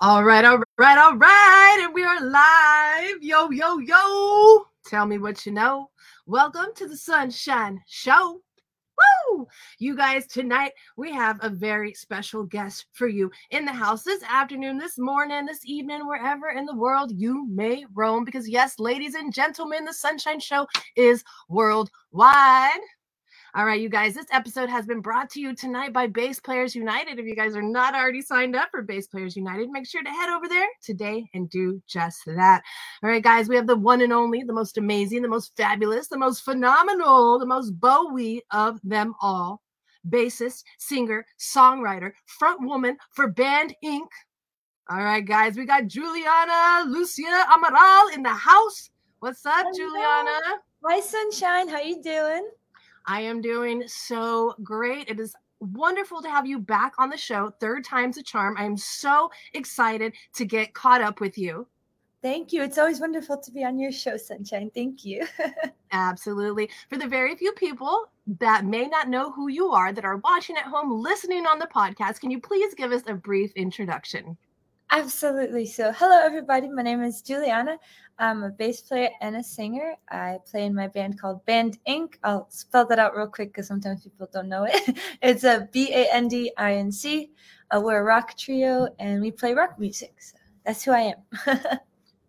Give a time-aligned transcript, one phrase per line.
[0.00, 1.80] All right, all right, all right.
[1.84, 3.22] And we are live.
[3.22, 4.66] Yo, yo, yo.
[4.86, 5.90] Tell me what you know.
[6.26, 8.40] Welcome to the Sunshine Show.
[9.30, 9.46] Woo!
[9.78, 14.24] You guys, tonight we have a very special guest for you in the house this
[14.24, 18.24] afternoon, this morning, this evening, wherever in the world you may roam.
[18.24, 20.66] Because, yes, ladies and gentlemen, the Sunshine Show
[20.96, 22.80] is worldwide.
[23.54, 26.74] All right, you guys, this episode has been brought to you tonight by Bass Players
[26.74, 27.18] United.
[27.18, 30.08] If you guys are not already signed up for Bass Players United, make sure to
[30.08, 32.62] head over there today and do just that.
[33.02, 36.08] All right, guys, we have the one and only, the most amazing, the most fabulous,
[36.08, 39.60] the most phenomenal, the most Bowie of them all
[40.08, 44.08] bassist, singer, songwriter, front woman for Band Inc.
[44.88, 48.88] All right, guys, we got Giuliana Lucia Amaral in the house.
[49.20, 49.90] What's up, Hello.
[49.90, 50.38] Giuliana?
[50.86, 51.68] Hi, Sunshine.
[51.68, 52.48] How you doing?
[53.06, 55.08] I am doing so great.
[55.08, 57.52] It is wonderful to have you back on the show.
[57.60, 58.56] Third time's a charm.
[58.58, 61.66] I am so excited to get caught up with you.
[62.22, 62.62] Thank you.
[62.62, 64.70] It's always wonderful to be on your show, Sunshine.
[64.72, 65.26] Thank you.
[65.92, 66.70] Absolutely.
[66.88, 68.06] For the very few people
[68.38, 71.66] that may not know who you are, that are watching at home, listening on the
[71.66, 74.36] podcast, can you please give us a brief introduction?
[74.94, 75.64] Absolutely.
[75.64, 76.68] So, hello, everybody.
[76.68, 77.78] My name is Giuliana.
[78.18, 79.94] I'm a bass player and a singer.
[80.10, 82.16] I play in my band called Band Inc.
[82.24, 84.98] I'll spell that out real quick because sometimes people don't know it.
[85.22, 87.30] It's a B A N D I N C.
[87.70, 90.12] Uh, we're a rock trio and we play rock music.
[90.18, 91.56] So that's who I am.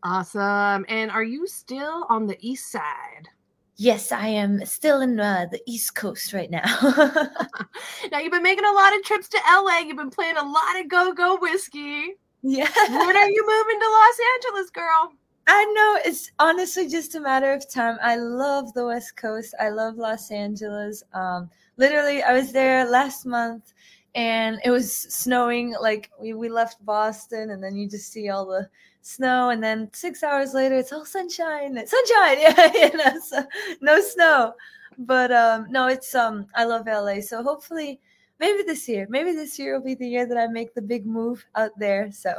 [0.06, 0.86] Awesome.
[0.90, 3.30] And are you still on the east side?
[3.76, 6.64] yes, I am still in uh, the East Coast right now.
[8.12, 9.80] now, you've been making a lot of trips to LA.
[9.80, 12.16] You've been playing a lot of go go whiskey.
[12.44, 12.70] Yeah.
[12.90, 15.14] When are you moving to Los Angeles, girl?
[15.48, 17.98] I know it's honestly just a matter of time.
[18.02, 19.54] I love the West Coast.
[19.60, 21.04] I love Los Angeles.
[21.14, 23.74] Um, literally, I was there last month
[24.16, 25.76] and it was snowing.
[25.82, 28.70] Like we, we left Boston and then you just see all the
[29.02, 29.50] snow.
[29.50, 31.76] And then six hours later, it's all sunshine.
[31.86, 32.38] Sunshine.
[32.40, 32.72] Yeah.
[32.74, 33.46] You know, so
[33.82, 34.54] no snow.
[34.98, 37.20] But um, no, it's, um, I love LA.
[37.20, 38.00] So hopefully,
[38.40, 41.06] maybe this year, maybe this year will be the year that I make the big
[41.06, 42.12] move out there.
[42.12, 42.34] So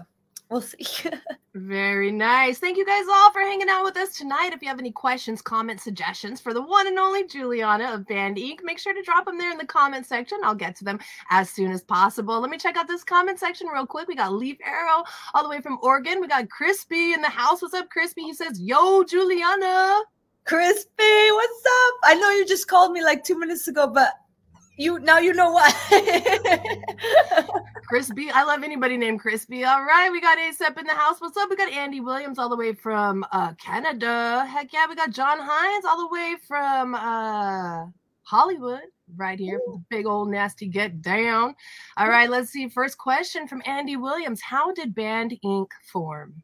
[0.51, 0.87] we'll see.
[1.55, 2.59] Very nice.
[2.59, 4.51] Thank you guys all for hanging out with us tonight.
[4.53, 8.37] If you have any questions, comments, suggestions for the one and only Giuliana of Band
[8.37, 10.39] Inc., make sure to drop them there in the comment section.
[10.43, 10.99] I'll get to them
[11.31, 12.41] as soon as possible.
[12.41, 14.09] Let me check out this comment section real quick.
[14.09, 16.21] We got Leaf Arrow all the way from Oregon.
[16.21, 17.63] We got Crispy in the house.
[17.63, 18.23] What's up, Crispy?
[18.23, 20.01] He says, Yo, Giuliana.
[20.45, 21.95] Crispy, what's up?
[22.05, 24.13] I know you just called me like two minutes ago, but
[24.77, 25.75] you now you know what.
[27.87, 28.31] Crispy.
[28.31, 29.65] I love anybody named Crispy.
[29.65, 31.21] All right, we got ASAP in the house.
[31.21, 31.51] What's up?
[31.51, 34.47] We got Andy Williams all the way from uh, Canada.
[34.49, 37.87] Heck yeah, we got John Hines all the way from uh,
[38.23, 38.83] Hollywood.
[39.17, 41.55] Right here, for the big old nasty get down.
[41.99, 42.69] All right, let's see.
[42.69, 45.69] First question from Andy Williams How did Band Inc.
[45.93, 46.43] form?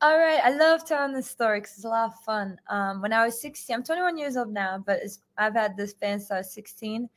[0.00, 2.56] All right, I love telling this story because it's a lot of fun.
[2.70, 5.92] Um, when I was 16, I'm 21 years old now, but it's, I've had this
[5.92, 7.08] band since I was 16.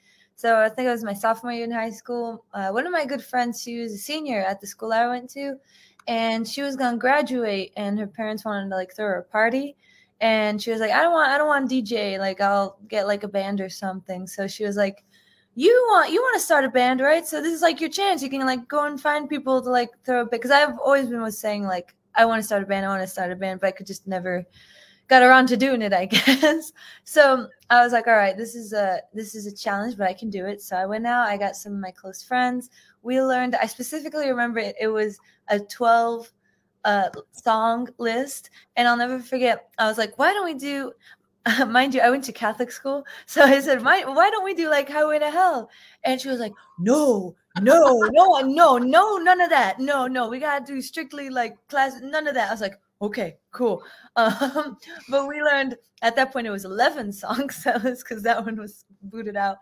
[0.42, 2.46] So I think it was my sophomore year in high school.
[2.52, 5.30] Uh, one of my good friends, she was a senior at the school I went
[5.34, 5.54] to,
[6.08, 9.76] and she was gonna graduate, and her parents wanted to like throw her a party,
[10.20, 13.22] and she was like, I don't want, I don't want DJ, like I'll get like
[13.22, 14.26] a band or something.
[14.26, 15.04] So she was like,
[15.54, 17.28] you want, you want to start a band, right?
[17.28, 18.24] So this is like your chance.
[18.24, 20.26] You can like go and find people to like throw a.
[20.26, 23.04] Because I've always been was saying like, I want to start a band, I want
[23.04, 24.44] to start a band, but I could just never
[25.12, 26.72] got around to doing it, I guess.
[27.04, 30.14] So I was like, all right, this is a this is a challenge, but I
[30.14, 30.62] can do it.
[30.62, 32.70] So I went out, I got some of my close friends.
[33.04, 36.32] We learned, I specifically remember it, it was a 12
[36.86, 38.52] uh, song list.
[38.78, 40.94] And I'll never forget, I was like, why don't we do
[41.68, 43.04] mind you, I went to Catholic school.
[43.26, 45.70] So I said, why, why don't we do like Highway to Hell?
[46.06, 49.78] And she was like, no, no, no, no, no, none of that.
[49.80, 52.48] No, no, we got to do strictly like class, none of that.
[52.48, 53.84] I was like, okay, cool.
[54.18, 54.78] Um,
[55.10, 57.66] but we learned at that point it was 11 songs.
[57.84, 59.58] Because that one was booted out.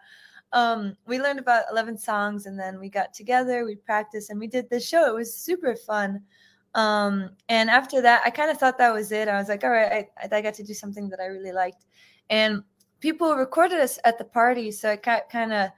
[0.53, 4.47] Um, we learned about 11 songs and then we got together, we practiced, and we
[4.47, 5.05] did this show.
[5.05, 6.23] It was super fun.
[6.73, 9.27] Um, and after that, I kind of thought that was it.
[9.27, 11.85] I was like, all right, I, I got to do something that I really liked.
[12.29, 12.63] And
[12.99, 14.71] people recorded us at the party.
[14.71, 15.69] So it kind of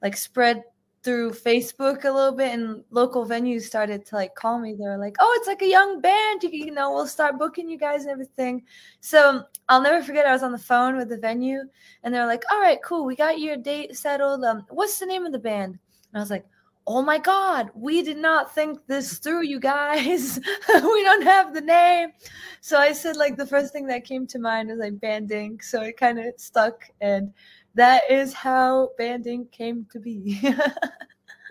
[0.00, 0.62] like spread
[1.02, 4.74] through Facebook a little bit and local venues started to like call me.
[4.74, 6.42] They were like, "Oh, it's like a young band.
[6.42, 8.62] You, you know, we'll start booking you guys and everything."
[9.00, 10.26] So I'll never forget.
[10.26, 11.62] I was on the phone with the venue,
[12.04, 13.04] and they're like, "All right, cool.
[13.04, 14.44] We got your date settled.
[14.44, 15.78] Um, what's the name of the band?"
[16.12, 16.46] And I was like,
[16.86, 20.38] "Oh my god, we did not think this through, you guys.
[20.68, 22.10] we don't have the name."
[22.60, 25.64] So I said like the first thing that came to mind was like Band Inc.
[25.64, 27.32] So it kind of stuck and
[27.74, 30.40] that is how Band Inc came to be.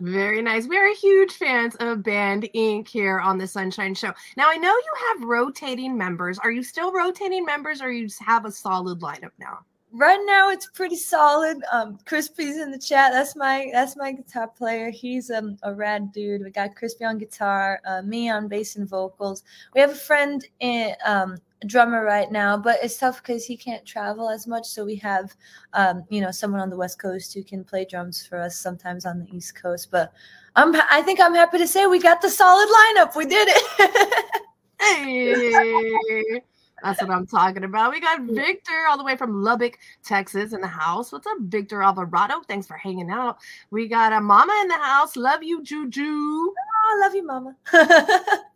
[0.02, 0.68] Very nice.
[0.68, 2.88] We are huge fans of Band Inc.
[2.88, 4.12] here on the Sunshine Show.
[4.36, 6.40] Now, I know you have rotating members.
[6.40, 9.60] Are you still rotating members or you have a solid lineup now?
[9.92, 11.62] right now it's pretty solid.
[11.72, 13.12] Um, Crispy's in the chat.
[13.12, 14.90] That's my that's my guitar player.
[14.90, 16.44] He's um, a rad dude.
[16.44, 19.44] We got Crispy on guitar, uh, me on bass and vocals.
[19.74, 23.86] We have a friend in um, drummer right now, but it's tough because he can't
[23.86, 24.66] travel as much.
[24.66, 25.36] So we have,
[25.74, 29.06] um, you know, someone on the West Coast who can play drums for us sometimes
[29.06, 29.90] on the East Coast.
[29.92, 30.12] But
[30.56, 33.16] I'm I think I'm happy to say we got the solid lineup.
[33.16, 34.34] We did it.
[34.80, 36.42] hey.
[36.84, 37.92] That's what I'm talking about.
[37.92, 41.12] We got Victor all the way from Lubbock, Texas in the house.
[41.12, 42.42] What's up, Victor Alvarado?
[42.48, 43.38] Thanks for hanging out.
[43.70, 45.16] We got a mama in the house.
[45.16, 46.02] Love you, Juju.
[46.02, 47.56] Oh, love you, mama.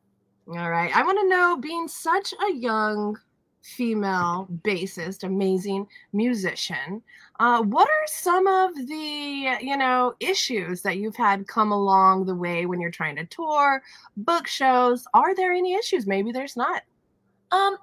[0.48, 0.96] all right.
[0.96, 3.18] I want to know, being such a young
[3.62, 7.02] female bassist, amazing musician,
[7.40, 12.36] uh, what are some of the you know issues that you've had come along the
[12.36, 13.82] way when you're trying to tour,
[14.18, 15.06] book shows?
[15.14, 16.06] Are there any issues?
[16.06, 16.84] Maybe there's not.
[17.52, 17.78] Um,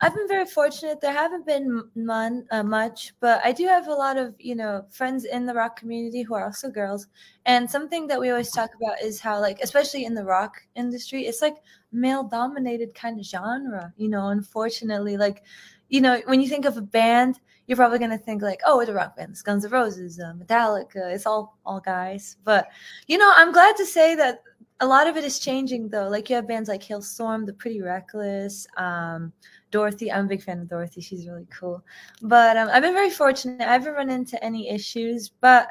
[0.00, 1.00] I've been very fortunate.
[1.00, 4.84] There haven't been mon, uh, much, but I do have a lot of you know
[4.90, 7.06] friends in the rock community who are also girls.
[7.46, 11.26] And something that we always talk about is how like, especially in the rock industry,
[11.26, 11.56] it's like
[11.92, 13.92] male dominated kind of genre.
[13.96, 15.44] You know, unfortunately, like
[15.88, 18.90] you know when you think of a band, you're probably gonna think like, oh, it's
[18.90, 22.36] a rock band, it's Guns N' Roses, uh, Metallica, it's all all guys.
[22.44, 22.68] But
[23.06, 24.42] you know, I'm glad to say that
[24.80, 26.08] a lot of it is changing though.
[26.08, 28.66] Like you have bands like Halestorm, The Pretty Reckless.
[28.76, 29.32] Um,
[29.74, 30.12] Dorothy.
[30.12, 31.00] I'm a big fan of Dorothy.
[31.00, 31.82] She's really cool.
[32.22, 33.60] But um, I've been very fortunate.
[33.60, 35.66] I haven't run into any issues, but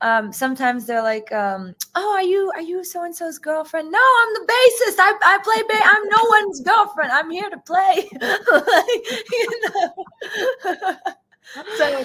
[0.00, 3.98] um, sometimes they're like, um, "Oh, are you are you so and so's girlfriend?" No,
[3.98, 5.00] I'm the bassist.
[5.00, 5.82] I I play bass.
[5.84, 7.10] I'm no one's girlfriend.
[7.10, 8.08] I'm here to play.
[8.22, 9.04] like,
[11.78, 12.04] so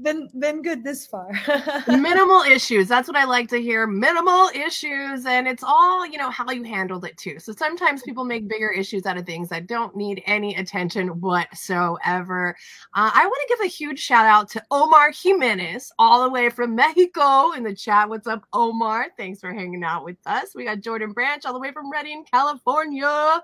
[0.00, 1.30] been been good this far.
[1.86, 2.88] Minimal issues.
[2.88, 3.86] That's what I like to hear.
[3.86, 7.38] Minimal issues, and it's all you know how you handled it too.
[7.38, 12.56] So sometimes people make bigger issues out of things that don't need any attention whatsoever.
[12.94, 16.48] Uh, I want to give a huge shout out to Omar Jimenez, all the way
[16.48, 18.08] from Mexico, in the chat.
[18.08, 19.08] What's up, Omar?
[19.18, 20.54] Thanks for hanging out with us.
[20.54, 23.42] We got Jordan Branch, all the way from Redding, California.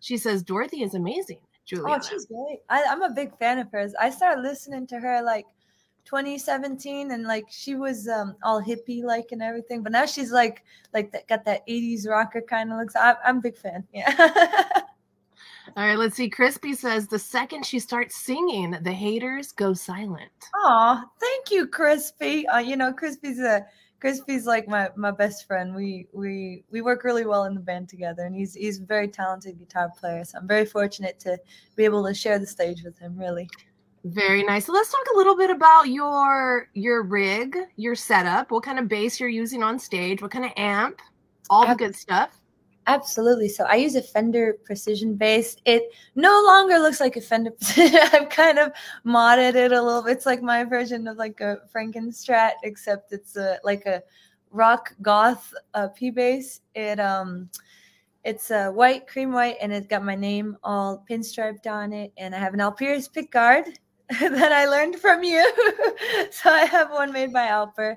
[0.00, 1.38] She says Dorothy is amazing.
[1.64, 1.94] Julia.
[1.94, 2.60] Oh, she's great.
[2.68, 3.94] I, I'm a big fan of hers.
[4.00, 5.46] I started listening to her like
[6.10, 10.64] 2017 and like she was um all hippie like and everything but now she's like
[10.92, 12.96] like that got that 80s rocker kind of looks.
[12.96, 14.68] I, i'm a big fan yeah.
[15.76, 16.28] All right let's see.
[16.28, 20.32] Crispy says the second she starts singing the haters go silent.
[20.56, 22.44] Oh thank you crispy.
[22.48, 23.64] Uh, you know crispy's a
[24.00, 25.72] crispy's like my my best friend.
[25.72, 29.06] We we we work really well in the band together and he's he's a very
[29.06, 31.38] talented guitar player so i'm very fortunate to
[31.76, 33.48] be able to share the stage with him really
[34.04, 34.66] very nice.
[34.66, 38.88] So let's talk a little bit about your your rig, your setup, what kind of
[38.88, 41.00] bass you're using on stage, what kind of amp,
[41.50, 42.40] all the good stuff.
[42.86, 43.48] Absolutely.
[43.48, 45.56] So I use a Fender Precision bass.
[45.66, 45.82] It
[46.14, 48.72] no longer looks like a Fender I've kind of
[49.04, 50.12] modded it a little bit.
[50.12, 54.02] It's like my version of like a Frankenstrat, except it's a like a
[54.50, 56.62] rock goth uh, P bass.
[56.74, 57.50] It um
[58.24, 62.12] it's a white, cream white, and it's got my name all pinstriped on it.
[62.16, 63.76] And I have an Alpiers pickguard
[64.20, 65.40] that I learned from you.
[66.30, 67.96] so I have one made by Alper.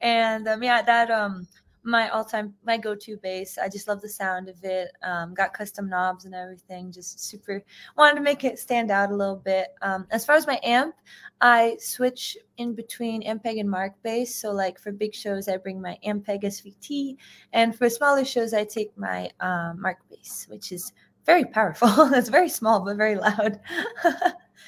[0.00, 1.48] And um, yeah, that um
[1.82, 3.58] my all-time my go-to bass.
[3.58, 4.90] I just love the sound of it.
[5.02, 6.92] Um, got custom knobs and everything.
[6.92, 7.64] Just super
[7.96, 9.68] wanted to make it stand out a little bit.
[9.82, 10.94] Um, as far as my amp,
[11.40, 14.28] I switch in between Ampeg and Markbass.
[14.28, 17.16] So like for big shows, I bring my Ampeg SVT,
[17.52, 20.92] and for smaller shows, I take my um, Mark bass, which is
[21.24, 21.88] very powerful.
[22.12, 23.58] it's very small but very loud.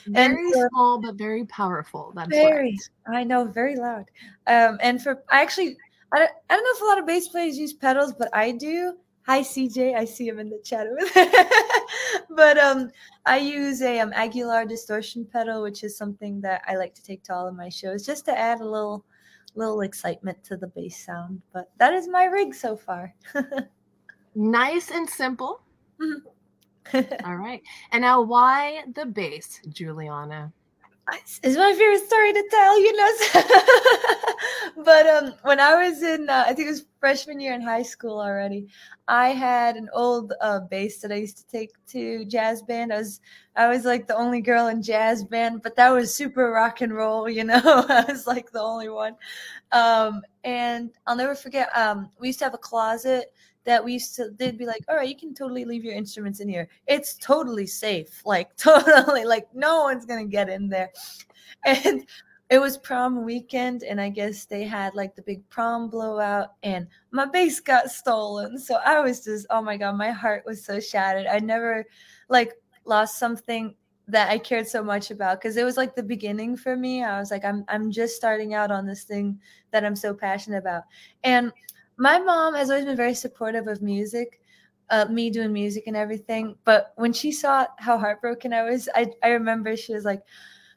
[0.06, 2.12] Very and, small but very powerful.
[2.14, 2.78] That's very.
[3.06, 3.18] Right.
[3.18, 4.10] I know, very loud.
[4.46, 5.76] Um, and for I actually,
[6.12, 8.52] I don't, I don't know if a lot of bass players use pedals, but I
[8.52, 8.94] do.
[9.24, 10.88] Hi CJ, I see him in the chat
[12.30, 12.90] but um,
[13.24, 17.22] I use a um, Aguilar distortion pedal, which is something that I like to take
[17.24, 19.04] to all of my shows, just to add a little,
[19.54, 21.40] little excitement to the bass sound.
[21.52, 23.14] But that is my rig so far.
[24.34, 25.60] nice and simple.
[26.00, 26.28] Mm-hmm.
[27.24, 27.62] All right.
[27.92, 30.52] And now, why the bass, Giuliana?
[31.42, 33.12] It's my favorite story to tell, you know.
[34.84, 37.82] but um, when I was in, uh, I think it was freshman year in high
[37.82, 38.68] school already,
[39.08, 42.92] I had an old uh, bass that I used to take to jazz band.
[42.92, 43.20] I was,
[43.56, 46.94] I was like the only girl in jazz band, but that was super rock and
[46.94, 47.60] roll, you know.
[47.64, 49.16] I was like the only one.
[49.72, 51.76] Um, and I'll never forget.
[51.76, 53.32] Um, we used to have a closet
[53.64, 56.40] that we used to they'd be like all right you can totally leave your instruments
[56.40, 56.68] in here.
[56.86, 58.22] It's totally safe.
[58.32, 60.90] Like totally like no one's gonna get in there.
[61.64, 62.06] And
[62.50, 66.86] it was prom weekend and i guess they had like the big prom blowout and
[67.10, 68.58] my bass got stolen.
[68.58, 71.26] So i was just oh my god my heart was so shattered.
[71.26, 71.84] I never
[72.28, 72.52] like
[72.84, 73.74] lost something
[74.08, 77.04] that i cared so much about because it was like the beginning for me.
[77.04, 79.38] I was like i'm i'm just starting out on this thing
[79.70, 80.82] that i'm so passionate about.
[81.22, 81.52] And
[81.96, 84.40] my mom has always been very supportive of music
[84.90, 89.06] uh, me doing music and everything but when she saw how heartbroken i was i,
[89.22, 90.22] I remember she was like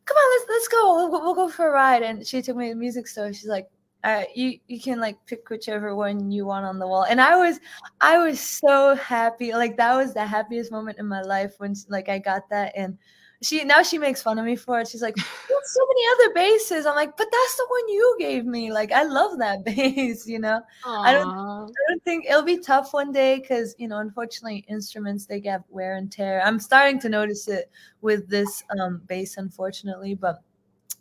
[0.06, 0.96] come on, let's let's go.
[1.10, 2.04] We'll, we'll go for a ride.
[2.04, 3.34] And she took me to the music store.
[3.34, 3.68] She's like,
[4.04, 7.06] uh, you you can like pick whichever one you want on the wall.
[7.10, 7.60] And I was
[8.02, 9.52] I was so happy.
[9.54, 12.74] Like that was the happiest moment in my life when like I got that.
[12.76, 12.98] And
[13.42, 14.88] she now she makes fun of me for it.
[14.88, 16.86] She's like, so many other basses.
[16.86, 18.72] I'm like, but that's the one you gave me.
[18.72, 20.28] Like, I love that bass.
[20.28, 21.06] You know, Aww.
[21.06, 25.26] I don't, I don't think it'll be tough one day because you know, unfortunately, instruments
[25.26, 26.42] they get wear and tear.
[26.46, 27.70] I'm starting to notice it
[28.02, 30.42] with this um, bass, unfortunately, but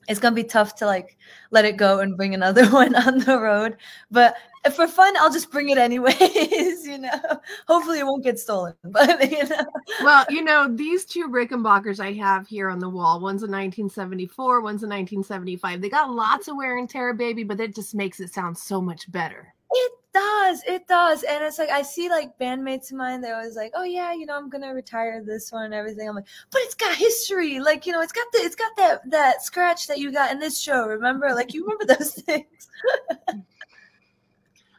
[0.09, 1.17] it's gonna be tough to like
[1.51, 3.77] let it go and bring another one on the road.
[4.11, 4.37] But
[4.73, 6.85] for fun, I'll just bring it anyways.
[6.95, 8.75] You know, hopefully it won't get stolen.
[8.85, 9.67] But you know,
[10.03, 13.21] well, you know, these two Rickenbackers I have here on the wall.
[13.21, 15.81] One's a 1974, one's a 1975.
[15.81, 18.81] They got lots of wear and tear, baby, but it just makes it sound so
[18.81, 19.53] much better.
[19.73, 23.21] It does, it does, and it's like I see like bandmates of mine.
[23.21, 26.15] They're always like, "Oh yeah, you know, I'm gonna retire this one and everything." I'm
[26.15, 27.59] like, "But it's got history.
[27.59, 30.39] Like, you know, it's got the, it's got that that scratch that you got in
[30.39, 30.87] this show.
[30.87, 31.35] Remember?
[31.35, 32.69] Like, you remember those things."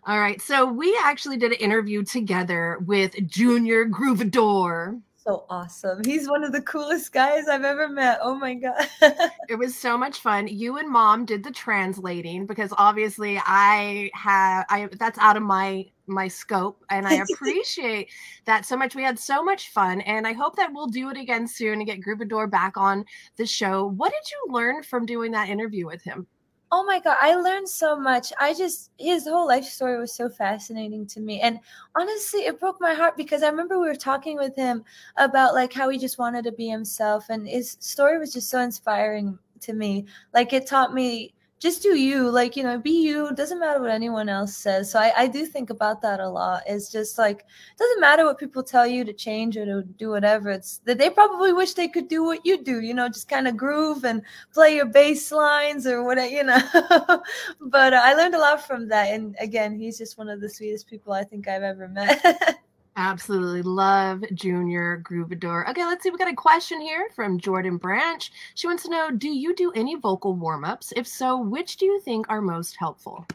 [0.07, 0.39] All right.
[0.39, 5.01] So we actually did an interview together with Junior Groovador.
[5.17, 6.03] So awesome.
[6.05, 8.19] He's one of the coolest guys I've ever met.
[8.21, 8.87] Oh my God.
[9.49, 10.47] it was so much fun.
[10.47, 15.85] You and mom did the translating because obviously I have I that's out of my
[16.05, 18.09] my scope and I appreciate
[18.45, 18.93] that so much.
[18.93, 21.87] We had so much fun and I hope that we'll do it again soon and
[21.87, 23.05] get Groovador back on
[23.37, 23.87] the show.
[23.87, 26.27] What did you learn from doing that interview with him?
[26.71, 28.33] Oh my god i learned so much.
[28.39, 31.39] I just his whole life story was so fascinating to me.
[31.41, 31.59] And
[31.95, 34.83] honestly it broke my heart because i remember we were talking with him
[35.17, 37.29] about like how he just wanted to be himself.
[37.29, 40.05] And his story was just so inspiring to me.
[40.33, 41.34] Like it taught me
[41.65, 44.91] just do you like you know be you doesn't matter what anyone else says.
[44.91, 46.61] So I, I do think about that a lot.
[46.67, 50.11] It's just like it doesn't matter what people tell you to change or to do
[50.11, 50.51] whatever.
[50.51, 53.47] It's that they probably wish they could do what you do you know just kind
[53.47, 54.21] of groove and
[54.53, 56.61] play your bass lines or whatever you know.
[57.61, 59.07] But uh, i learned a lot from that.
[59.13, 62.59] And again he's just one of the sweetest people i think i've ever met
[62.97, 65.69] Absolutely love Junior Groovador.
[65.69, 66.09] Okay, let's see.
[66.09, 68.31] We got a question here from Jordan Branch.
[68.53, 70.93] She wants to know Do you do any vocal warm ups?
[70.95, 73.25] If so, which do you think are most helpful?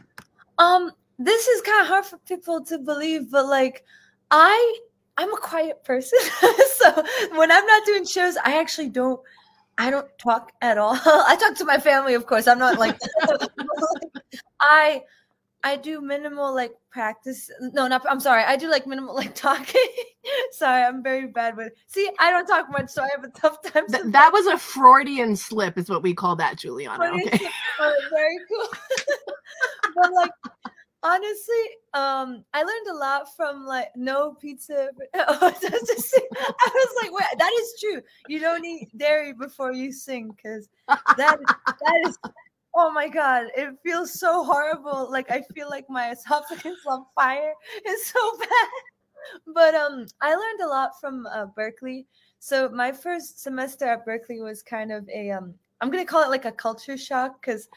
[0.57, 3.83] Um, this is kind of hard for people to believe, but like,
[4.31, 4.79] I
[5.17, 6.17] I'm a quiet person.
[6.75, 7.03] so
[7.35, 9.19] when I'm not doing shows, I actually don't
[9.77, 10.93] I don't talk at all.
[11.05, 12.47] I talk to my family, of course.
[12.47, 12.99] I'm not like
[14.59, 15.03] I
[15.63, 17.49] I do minimal like practice.
[17.59, 18.03] No, not.
[18.09, 18.43] I'm sorry.
[18.43, 19.81] I do like minimal like talking.
[20.51, 21.73] sorry, I'm very bad with.
[21.87, 23.87] See, I don't talk much, so I have a tough time.
[23.87, 27.13] Th- that was a Freudian slip, is what we call that, Giuliana.
[27.13, 27.49] Okay.
[28.09, 28.67] very cool.
[29.95, 30.31] but like,
[31.03, 31.63] honestly,
[31.93, 34.89] um, I learned a lot from like no pizza.
[35.15, 38.01] I was like, wait, that is true.
[38.27, 41.37] You don't eat dairy before you sing because that
[41.67, 42.17] that is
[42.73, 45.09] Oh my god, it feels so horrible.
[45.11, 47.53] Like I feel like my esophagus on fire.
[47.85, 48.69] It's so bad.
[49.53, 52.05] But um I learned a lot from uh, Berklee.
[52.39, 56.29] So my first semester at Berklee was kind of a um I'm to call it
[56.29, 57.67] like a culture shock cuz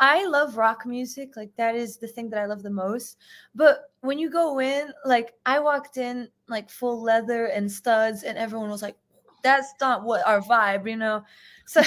[0.00, 1.36] I love rock music.
[1.36, 3.18] Like that is the thing that I love the most.
[3.54, 8.38] But when you go in, like I walked in like full leather and studs and
[8.38, 8.96] everyone was like
[9.42, 11.24] that's not what our vibe, you know.
[11.66, 11.82] So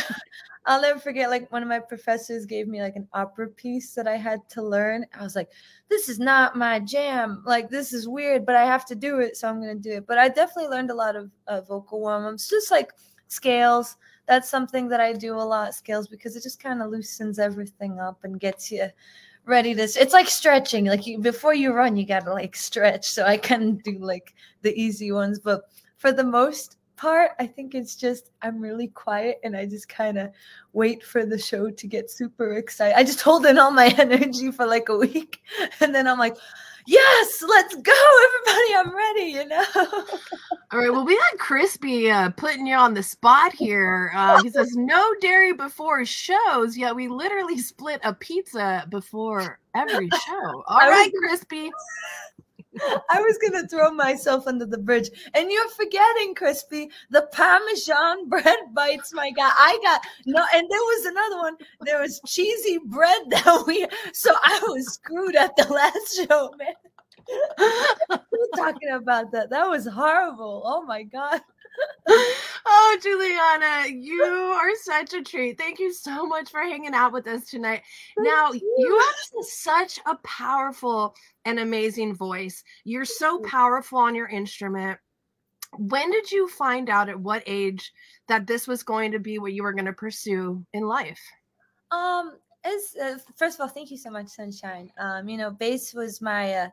[0.68, 4.06] I'll never forget like one of my professors gave me like an opera piece that
[4.06, 5.06] I had to learn.
[5.18, 5.50] I was like,
[5.90, 7.42] this is not my jam.
[7.46, 10.06] Like this is weird, but I have to do it, so I'm gonna do it.
[10.06, 12.92] But I definitely learned a lot of uh, vocal warm-ups, just like
[13.28, 13.96] scales.
[14.28, 18.02] That's something that I do a lot, scales, because it just kind of loosens everything
[18.02, 18.90] up and gets you
[19.46, 23.24] ready to it's like stretching like you, before you run you gotta like stretch so
[23.24, 25.62] i can do like the easy ones but
[25.96, 30.18] for the most part, I think it's just I'm really quiet and I just kind
[30.18, 30.32] of
[30.74, 32.98] wait for the show to get super excited.
[32.98, 35.42] I just hold in all my energy for like a week
[35.80, 36.36] and then I'm like,
[36.88, 37.94] yes, let's go,
[38.26, 38.76] everybody.
[38.76, 39.66] I'm ready, you know.
[40.72, 40.92] All right.
[40.92, 44.12] Well, we had Crispy uh, putting you on the spot here.
[44.16, 50.10] Uh, he says, no dairy before shows, yet we literally split a pizza before every
[50.26, 50.64] show.
[50.68, 51.70] All right, Crispy.
[53.10, 58.60] I was gonna throw myself under the bridge, and you're forgetting, Crispy, the Parmesan bread
[58.74, 59.14] bites.
[59.14, 61.58] My God, I got no, and there was another one.
[61.82, 63.88] There was cheesy bread that we.
[64.14, 66.74] So I was screwed at the last show, man.
[68.10, 69.50] We're talking about that.
[69.50, 70.64] That was horrible.
[70.66, 71.42] Oh my God.
[72.70, 75.58] Oh, Giuliana, you are such a treat.
[75.58, 77.82] Thank you so much for hanging out with us tonight.
[78.18, 78.76] Thank now, you.
[78.78, 81.16] you have such a powerful
[81.46, 82.64] and amazing voice.
[82.84, 85.00] You're so powerful on your instrument.
[85.78, 87.92] When did you find out at what age
[88.28, 91.22] that this was going to be what you were going to pursue in life?
[91.92, 94.92] Um, as uh, first of all, thank you so much, Sunshine.
[95.00, 96.70] Um, you know, bass was my uh,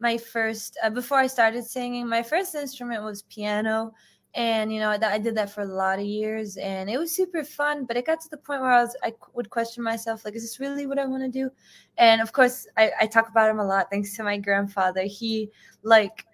[0.00, 2.06] my first uh, before I started singing.
[2.06, 3.92] My first instrument was piano
[4.38, 7.42] and you know I, did that for a lot of years and it was super
[7.42, 10.36] fun but it got to the point where i was i would question myself like
[10.36, 11.50] is this really what i want to do?
[11.98, 15.02] And of course I, I talk about him a lot thanks to my grandfather.
[15.02, 15.50] He
[15.82, 16.24] like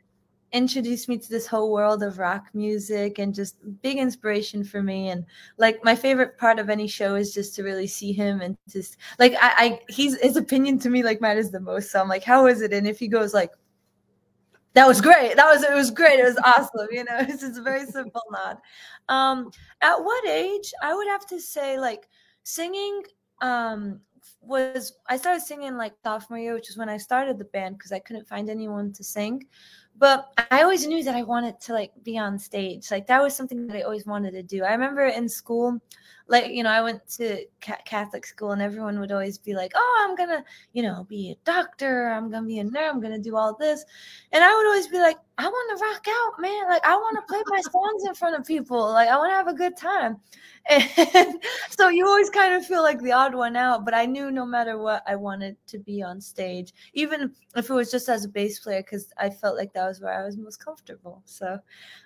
[0.52, 5.08] introduced me to this whole world of rock music and just big inspiration for me
[5.08, 5.24] and
[5.56, 8.98] like my favorite part of any show is just to really see him and just
[9.18, 11.90] like i, I he's his opinion to me like matters the most.
[11.90, 12.74] So i'm like how is it?
[12.74, 13.52] And if he goes like
[14.74, 15.36] that was great.
[15.36, 16.18] That was it was great.
[16.18, 16.88] It was awesome.
[16.90, 18.58] You know, it's just a very simple nod.
[19.08, 19.50] Um,
[19.80, 20.72] at what age?
[20.82, 22.08] I would have to say like
[22.42, 23.02] singing
[23.40, 24.00] um
[24.40, 27.92] was I started singing like sophomore year, which is when I started the band because
[27.92, 29.46] I couldn't find anyone to sing.
[29.96, 32.90] But I always knew that I wanted to like be on stage.
[32.90, 34.64] Like that was something that I always wanted to do.
[34.64, 35.80] I remember in school,
[36.28, 40.06] like you know i went to catholic school and everyone would always be like oh
[40.06, 43.36] i'm gonna you know be a doctor i'm gonna be a nurse i'm gonna do
[43.36, 43.84] all this.
[44.32, 46.68] And i would always be like i want to rock out man.
[46.68, 48.78] Like i want to play my songs in front of people.
[48.92, 50.18] Like i want to have a good time.
[50.70, 54.30] And so you always kind of feel like the odd one out but i knew
[54.30, 58.24] no matter what i wanted to be on stage even if it was just as
[58.24, 61.20] a bass player because i felt like that was where i was most comfortable.
[61.26, 61.58] So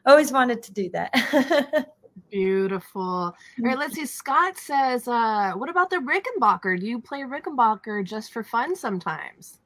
[0.07, 1.93] i always wanted to do that
[2.31, 3.03] Beautiful.
[3.03, 4.07] All right, let's see.
[4.07, 6.79] Scott says, uh, what about the Rickenbacker?
[6.79, 9.61] Do you play Rickenbacker just for fun sometimes?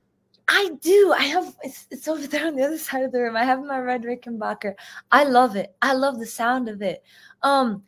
[0.49, 1.15] I do.
[1.17, 3.37] I have it's, it's over there on the other side of the room.
[3.37, 4.75] I have my red Rickenbacker.
[5.11, 5.75] I love it.
[5.81, 7.03] I love the sound of it.
[7.43, 7.83] Um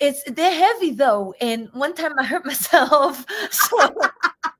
[0.00, 3.24] it's they're heavy though, and one time I hurt myself.
[3.50, 3.76] So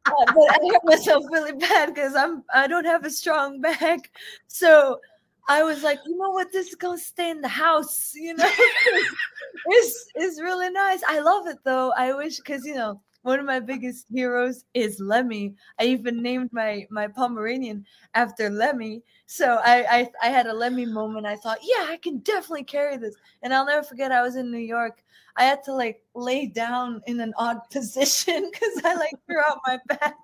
[0.04, 4.10] but I hurt myself really bad because I'm I don't have a strong back.
[4.46, 5.00] So
[5.48, 8.48] I was like, you know what, this is gonna stay in the house, you know.
[9.66, 11.02] it's it's really nice.
[11.06, 11.92] I love it though.
[11.96, 15.54] I wish because you know one of my biggest heroes is Lemmy.
[15.80, 19.02] I even named my my Pomeranian after Lemmy.
[19.26, 21.26] So I, I I had a Lemmy moment.
[21.26, 23.16] I thought, yeah, I can definitely carry this.
[23.42, 24.12] And I'll never forget.
[24.12, 25.02] I was in New York.
[25.36, 29.58] I had to like lay down in an odd position because I like threw out
[29.66, 30.16] my back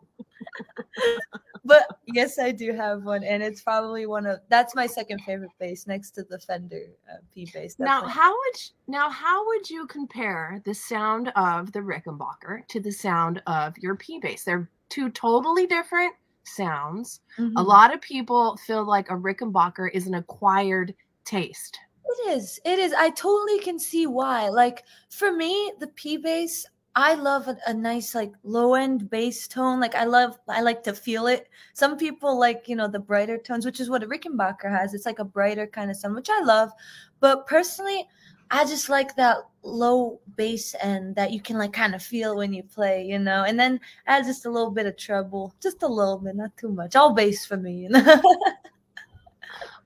[1.68, 5.50] but yes, I do have one, and it's probably one of that's my second favorite
[5.60, 7.78] bass next to the Fender uh, P bass.
[7.78, 12.80] Now, how would you, now how would you compare the sound of the Rickenbacker to
[12.80, 14.42] the sound of your P bass?
[14.42, 17.20] They're two totally different sounds.
[17.38, 17.56] Mm-hmm.
[17.56, 21.78] A lot of people feel like a Rickenbacker is an acquired taste.
[22.04, 22.58] It is.
[22.64, 22.94] It is.
[22.94, 24.48] I totally can see why.
[24.48, 29.46] Like for me, the P bass, I love a, a, nice like low end bass
[29.46, 29.78] tone.
[29.80, 31.48] Like I love, I like to feel it.
[31.72, 34.94] Some people like you know the brighter tones, which is what a Rickenbacker has.
[34.94, 36.72] It's like a brighter kind of sound, which I love.
[37.20, 38.06] But personally,
[38.50, 42.52] I just like that low bass end that you can like kind of feel when
[42.52, 43.44] you play, you know.
[43.44, 46.70] And then add just a little bit of treble, just a little bit, not too
[46.70, 46.96] much.
[46.96, 48.22] All bass for me, you know.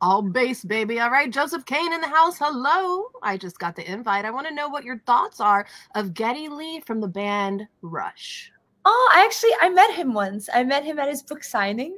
[0.02, 0.98] All bass, baby.
[0.98, 2.36] All right, Joseph Kane in the house.
[2.36, 3.06] Hello.
[3.22, 4.24] I just got the invite.
[4.24, 8.50] I want to know what your thoughts are of Geddy Lee from the band Rush.
[8.84, 10.48] Oh, I actually I met him once.
[10.52, 11.96] I met him at his book signing,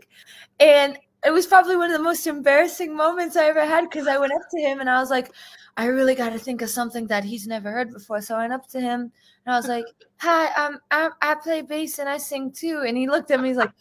[0.61, 4.19] and it was probably one of the most embarrassing moments I ever had because I
[4.19, 5.33] went up to him and I was like,
[5.79, 8.21] I really got to think of something that he's never heard before.
[8.21, 9.11] So I went up to him
[9.47, 9.87] and I was like,
[10.19, 12.85] Hi, um, I, I play bass and I sing too.
[12.87, 13.73] And he looked at me, he's like,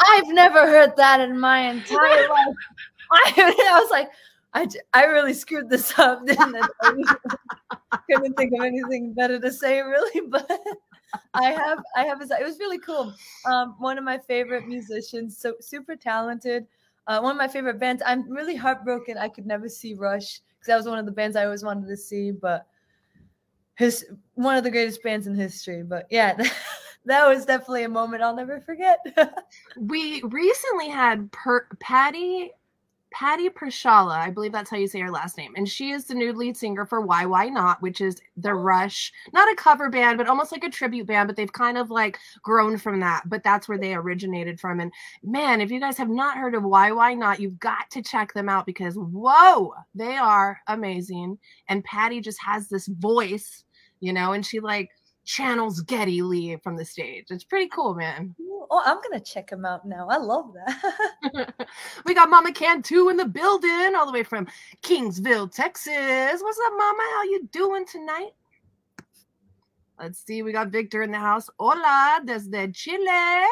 [0.00, 2.56] I've never heard that in my entire life.
[3.12, 3.32] I,
[3.70, 4.08] I was like,
[4.54, 7.14] I, I really screwed this up, didn't I?
[8.10, 10.50] Couldn't think of anything better to say, really, but
[11.34, 13.12] I have I have it was really cool.
[13.44, 16.66] Um, one of my favorite musicians, so super talented.
[17.06, 18.02] Uh, one of my favorite bands.
[18.04, 19.18] I'm really heartbroken.
[19.18, 21.88] I could never see Rush because that was one of the bands I always wanted
[21.88, 22.66] to see, but
[23.76, 25.82] his one of the greatest bands in history.
[25.82, 26.36] But yeah.
[27.04, 28.98] that was definitely a moment I'll never forget.
[29.76, 32.50] we recently had per- Patty
[33.18, 34.12] Patty Prishala.
[34.12, 35.54] I believe that's how you say her last name.
[35.56, 38.52] And she is the new lead singer for Why Why Not, which is the oh.
[38.52, 41.26] Rush, not a cover band, but almost like a tribute band.
[41.26, 43.22] But they've kind of like grown from that.
[43.24, 44.80] But that's where they originated from.
[44.80, 48.02] And man, if you guys have not heard of Why Why Not, you've got to
[48.02, 51.38] check them out because whoa, they are amazing.
[51.70, 53.64] And Patty just has this voice,
[54.00, 54.90] you know, and she like
[55.26, 57.26] channels Geddy Lee from the stage.
[57.30, 58.34] It's pretty cool, man.
[58.70, 60.08] Oh, I'm gonna check him out now.
[60.08, 61.68] I love that.
[62.06, 64.46] we got Mama Cantu in the building, all the way from
[64.82, 66.40] Kingsville, Texas.
[66.42, 67.02] What's up, Mama?
[67.14, 68.30] How you doing tonight?
[69.98, 70.42] Let's see.
[70.42, 71.50] We got Victor in the house.
[71.58, 73.46] Hola, desde Chile.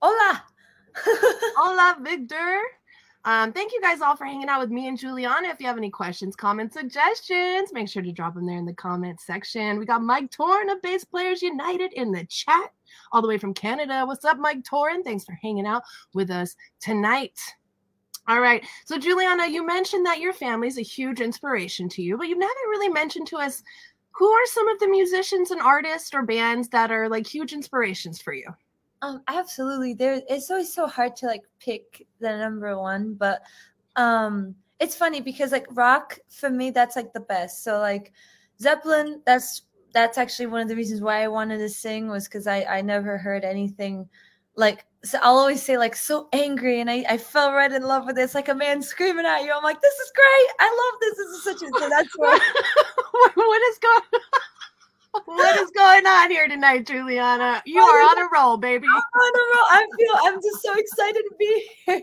[0.00, 0.44] Hola.
[1.56, 2.60] Hola, Victor.
[3.24, 5.50] Um, thank you guys all for hanging out with me and Giuliana.
[5.50, 8.72] If you have any questions, comments, suggestions, make sure to drop them there in the
[8.72, 9.78] comment section.
[9.78, 12.72] We got Mike Torn of Bass Players United in the chat,
[13.12, 14.04] all the way from Canada.
[14.06, 15.02] What's up, Mike Torn?
[15.02, 15.82] Thanks for hanging out
[16.14, 17.38] with us tonight.
[18.26, 18.64] All right.
[18.86, 22.38] So, Giuliana, you mentioned that your family is a huge inspiration to you, but you've
[22.38, 23.62] never really mentioned to us
[24.12, 28.20] who are some of the musicians and artists or bands that are like huge inspirations
[28.20, 28.46] for you.
[29.02, 29.94] Um, absolutely.
[29.94, 33.42] There, it's always so hard to like pick the number one, but
[33.96, 37.64] um, it's funny because like rock for me, that's like the best.
[37.64, 38.12] So like
[38.60, 42.46] Zeppelin, that's that's actually one of the reasons why I wanted to sing was because
[42.46, 44.08] I I never heard anything
[44.54, 48.04] like so I'll always say like so angry and I, I fell right in love
[48.06, 48.22] with it.
[48.22, 49.52] It's like a man screaming at you.
[49.56, 50.56] I'm like, this is great.
[50.60, 51.16] I love this.
[51.16, 52.42] This is such a so that's what
[53.34, 54.20] what is going on?
[55.24, 57.62] What is going on here tonight, Giuliana?
[57.66, 58.86] You are on a roll, baby.
[58.86, 59.66] I'm on a roll.
[59.70, 62.02] I feel I'm just so excited to be here.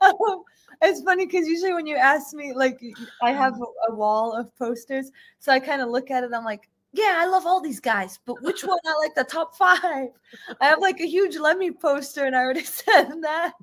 [0.00, 0.44] um,
[0.82, 2.80] it's funny because usually when you ask me, like,
[3.22, 6.30] I have a, a wall of posters, so I kind of look at it.
[6.34, 9.56] I'm like, yeah, I love all these guys, but which one I like the top
[9.56, 10.10] five?
[10.60, 13.54] I have like a huge Lemmy poster, and I already said that.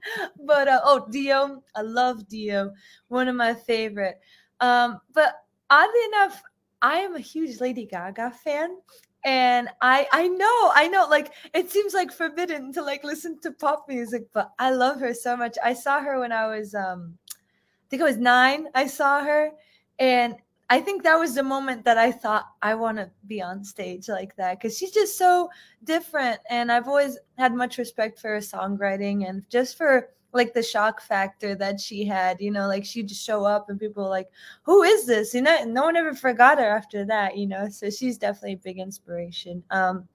[0.46, 2.74] But uh, oh, Dio, I love Dio,
[3.08, 4.20] one of my favorite.
[4.60, 5.36] Um, but
[5.70, 6.44] oddly enough,
[6.82, 8.78] I am a huge Lady Gaga fan.
[9.24, 13.52] And I I know, I know, like it seems like forbidden to like listen to
[13.52, 15.58] pop music, but I love her so much.
[15.64, 18.68] I saw her when I was um I think I was nine.
[18.74, 19.52] I saw her
[20.00, 20.36] and
[20.72, 24.08] I think that was the moment that I thought I want to be on stage
[24.08, 25.50] like that because she's just so
[25.84, 26.40] different.
[26.50, 31.02] And I've always had much respect for her songwriting and just for like the shock
[31.02, 34.30] factor that she had, you know, like she'd show up and people like,
[34.64, 35.34] who is this?
[35.34, 37.70] You know, no one ever forgot her after that, you know.
[37.70, 39.64] So she's definitely a big inspiration.
[39.72, 40.08] Um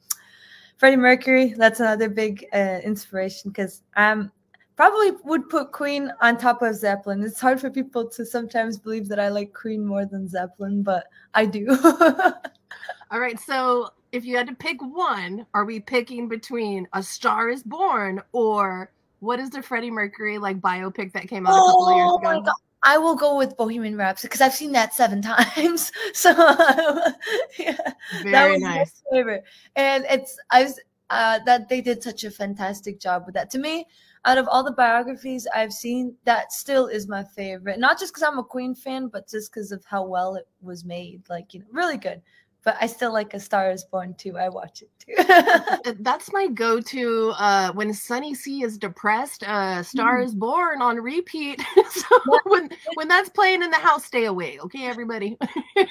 [0.78, 4.30] Freddie Mercury, that's another big uh, inspiration because I'm
[4.76, 7.22] probably would put Queen on top of Zeppelin.
[7.22, 11.06] It's hard for people to sometimes believe that I like Queen more than Zeppelin, but
[11.34, 11.66] I do.
[13.10, 17.48] All right, so if you had to pick one, are we picking between A Star
[17.48, 21.88] Is Born or what is the Freddie Mercury like biopic that came out a couple
[21.88, 22.38] of years ago?
[22.38, 22.52] oh ago?
[22.82, 25.90] I will go with Bohemian Rhapsody because I've seen that seven times.
[26.12, 26.30] So
[27.58, 27.76] yeah,
[28.22, 29.02] very that was nice.
[29.10, 33.34] My favorite, and it's I was uh, that they did such a fantastic job with
[33.34, 33.50] that.
[33.50, 33.86] To me,
[34.24, 37.78] out of all the biographies I've seen, that still is my favorite.
[37.78, 40.84] Not just because I'm a Queen fan, but just because of how well it was
[40.84, 41.22] made.
[41.28, 42.22] Like you know, really good
[42.66, 44.36] but I still like A Star Is Born too.
[44.36, 45.94] I watch it too.
[46.00, 49.44] That's my go-to uh, when Sunny C is depressed.
[49.44, 50.24] Uh, Star mm.
[50.24, 51.62] Is Born on repeat.
[51.90, 54.58] so when when that's playing in the house, stay away.
[54.58, 55.38] Okay, everybody.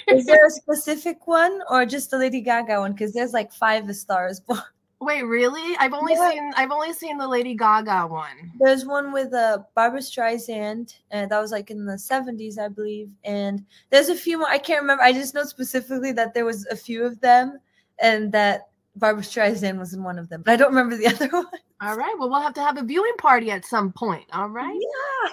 [0.10, 2.92] is there a specific one or just the Lady Gaga one?
[2.92, 4.60] Because there's like five A Star Is Born.
[5.06, 5.78] Wait, really?
[5.78, 6.32] I've only yeah.
[6.32, 8.52] seen I've only seen the Lady Gaga one.
[8.60, 13.12] There's one with uh, Barbra Streisand, and that was like in the 70s, I believe.
[13.24, 14.50] And there's a few more.
[14.50, 15.04] I can't remember.
[15.04, 17.60] I just know specifically that there was a few of them,
[18.00, 21.28] and that Barbra Streisand was in one of them, but I don't remember the other
[21.28, 21.46] one.
[21.82, 22.16] All right.
[22.18, 24.26] Well, we'll have to have a viewing party at some point.
[24.32, 24.80] All right.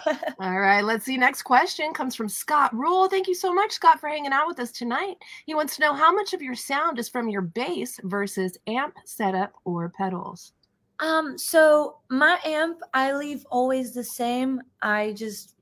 [0.07, 0.19] Yeah.
[0.41, 0.83] All right.
[0.83, 1.17] Let's see.
[1.17, 3.09] Next question comes from Scott Rule.
[3.09, 5.17] Thank you so much, Scott, for hanging out with us tonight.
[5.47, 8.97] He wants to know how much of your sound is from your bass versus amp
[9.05, 10.53] setup or pedals.
[10.99, 14.61] Um, so my amp, I leave always the same.
[14.83, 15.57] I just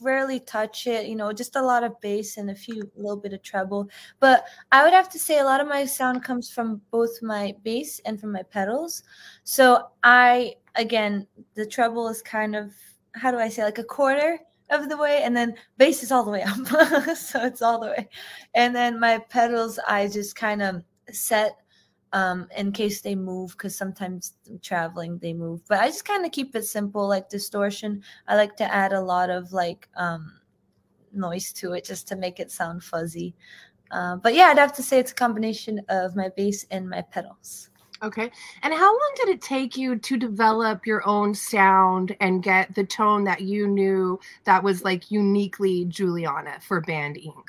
[0.00, 3.32] rarely touch it you know just a lot of bass and a few little bit
[3.32, 3.88] of treble.
[4.20, 7.54] But i would have to say a lot of my sound comes from both my
[7.62, 9.02] bass and from my pedals.
[9.44, 12.72] So i again the treble is kind of
[13.14, 14.38] how do i say like a quarter
[14.70, 17.16] of the way and then bass is all the way up.
[17.16, 18.08] So it's all the way.
[18.54, 21.56] And then my pedals i just kind of set
[22.12, 25.60] um, in case they move because sometimes traveling they move.
[25.68, 28.02] But I just kind of keep it simple, like distortion.
[28.26, 30.40] I like to add a lot of like um,
[31.12, 33.34] noise to it just to make it sound fuzzy.
[33.90, 37.02] Uh, but yeah, I'd have to say it's a combination of my bass and my
[37.02, 37.70] pedals.
[38.02, 38.30] Okay.
[38.62, 42.84] And how long did it take you to develop your own sound and get the
[42.84, 47.44] tone that you knew that was like uniquely Giuliana for Band Inc?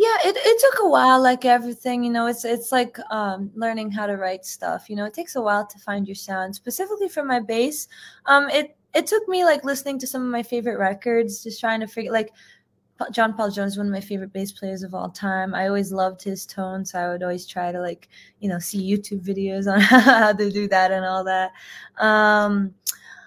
[0.00, 3.90] Yeah, it, it took a while, like everything, you know, it's it's like um, learning
[3.90, 4.88] how to write stuff.
[4.88, 6.54] You know, it takes a while to find your sound.
[6.54, 7.86] Specifically for my bass,
[8.24, 11.80] um, it it took me like listening to some of my favorite records, just trying
[11.80, 12.30] to figure like
[13.12, 15.54] John Paul Jones, one of my favorite bass players of all time.
[15.54, 18.08] I always loved his tone, so I would always try to like,
[18.40, 21.52] you know, see YouTube videos on how to do that and all that.
[21.98, 22.74] Um,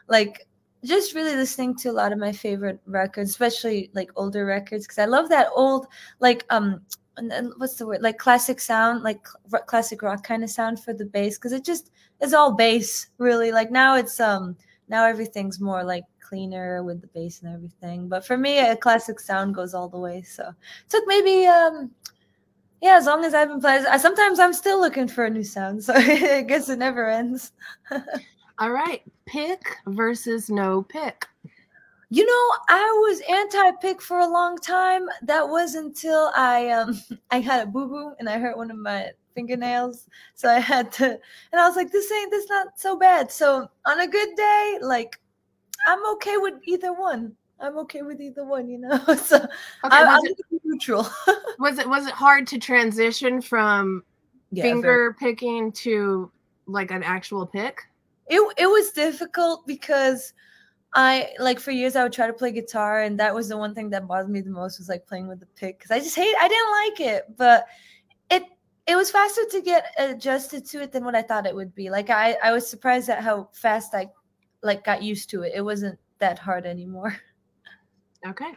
[0.08, 0.48] like
[0.86, 5.00] just really listening to a lot of my favorite records, especially like older records, because
[5.00, 5.88] I love that old
[6.20, 6.82] like um
[7.58, 11.06] what's the word like classic sound like cl- classic rock kind of sound for the
[11.06, 11.92] bass because it just
[12.22, 14.58] is all bass really like now it's um
[14.90, 18.08] now everything's more like cleaner with the bass and everything.
[18.08, 20.24] But for me, a classic sound goes all the way.
[20.24, 21.92] So it took maybe um
[22.82, 25.44] yeah, as long as I've been playing, I, sometimes I'm still looking for a new
[25.44, 25.84] sound.
[25.84, 27.54] So I guess it never ends.
[28.60, 29.02] all right,
[29.34, 31.26] pick versus no pick.
[32.10, 35.08] You know, I was anti-pick for a long time.
[35.24, 39.10] That was until I um I had a boo-boo and I hurt one of my
[39.34, 40.08] fingernails.
[40.36, 41.20] So I had to
[41.52, 43.32] and I was like, this ain't this not so bad.
[43.32, 45.20] So on a good day, like
[45.88, 47.36] I'm okay with either one.
[47.60, 48.98] I'm okay with either one, you know.
[49.16, 49.48] so okay,
[49.84, 50.22] I, am
[50.64, 51.08] neutral.
[51.60, 54.04] was it was it hard to transition from
[54.52, 55.34] yeah, finger very.
[55.34, 56.32] picking to
[56.68, 57.80] like an actual pick?
[58.28, 60.34] It it was difficult because
[60.94, 63.74] I like for years I would try to play guitar and that was the one
[63.74, 66.16] thing that bothered me the most was like playing with the pick because I just
[66.16, 67.66] hate I didn't like it, but
[68.30, 68.44] it
[68.86, 71.90] it was faster to get adjusted to it than what I thought it would be.
[71.90, 74.10] Like I I was surprised at how fast I
[74.62, 75.54] like got used to it.
[75.56, 77.16] It wasn't that hard anymore.
[78.26, 78.54] Okay.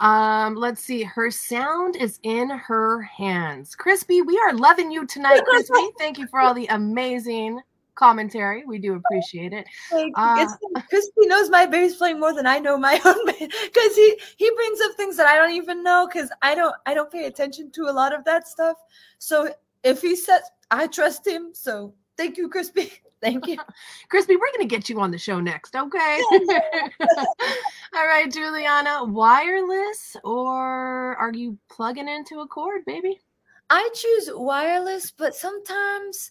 [0.00, 1.02] Um, let's see.
[1.02, 3.74] Her sound is in her hands.
[3.74, 5.88] Crispy, we are loving you tonight, Crispy.
[5.98, 7.60] Thank you for all the amazing
[7.98, 8.64] commentary.
[8.64, 9.66] We do appreciate it.
[10.14, 10.46] Uh,
[10.88, 14.80] Crispy knows my bass playing more than I know my own because he he brings
[14.80, 17.82] up things that I don't even know because I don't I don't pay attention to
[17.84, 18.76] a lot of that stuff.
[19.18, 22.92] So if he says I trust him, so thank you, Crispy.
[23.20, 23.56] Thank you.
[24.10, 26.22] Crispy, we're going to get you on the show next, okay?
[26.30, 33.18] All right, Giuliana, wireless or are you plugging into a cord, baby?
[33.70, 36.30] I choose wireless, but sometimes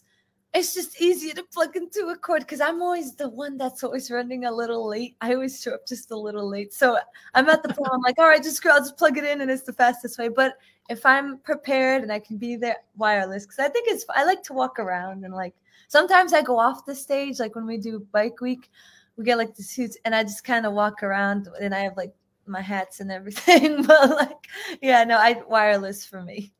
[0.54, 4.10] it's just easier to plug into a cord because I'm always the one that's always
[4.10, 5.14] running a little late.
[5.20, 6.72] I always show up just a little late.
[6.72, 6.98] So
[7.34, 9.50] I'm at the point I'm like, all right, just I'll just plug it in and
[9.50, 10.28] it's the fastest way.
[10.28, 10.54] But
[10.88, 14.42] if I'm prepared and I can be there wireless, because I think it's I like
[14.44, 15.54] to walk around and like
[15.88, 18.70] sometimes I go off the stage, like when we do bike week,
[19.16, 21.96] we get like the suits and I just kind of walk around and I have
[21.96, 22.14] like
[22.46, 23.82] my hats and everything.
[23.86, 24.48] but like,
[24.80, 26.52] yeah, no, I wireless for me.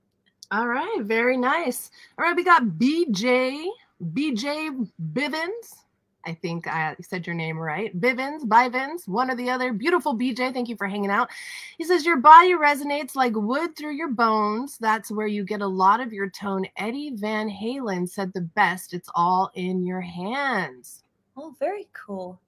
[0.50, 1.90] All right, very nice.
[2.18, 3.66] All right, we got BJ,
[4.02, 5.84] BJ Bivens.
[6.24, 7.98] I think I said your name right.
[7.98, 9.72] Bivens, Bivens, one or the other.
[9.72, 10.52] Beautiful BJ.
[10.52, 11.30] Thank you for hanging out.
[11.76, 14.78] He says, Your body resonates like wood through your bones.
[14.78, 16.66] That's where you get a lot of your tone.
[16.76, 18.94] Eddie Van Halen said the best.
[18.94, 21.04] It's all in your hands.
[21.36, 22.40] Oh, very cool.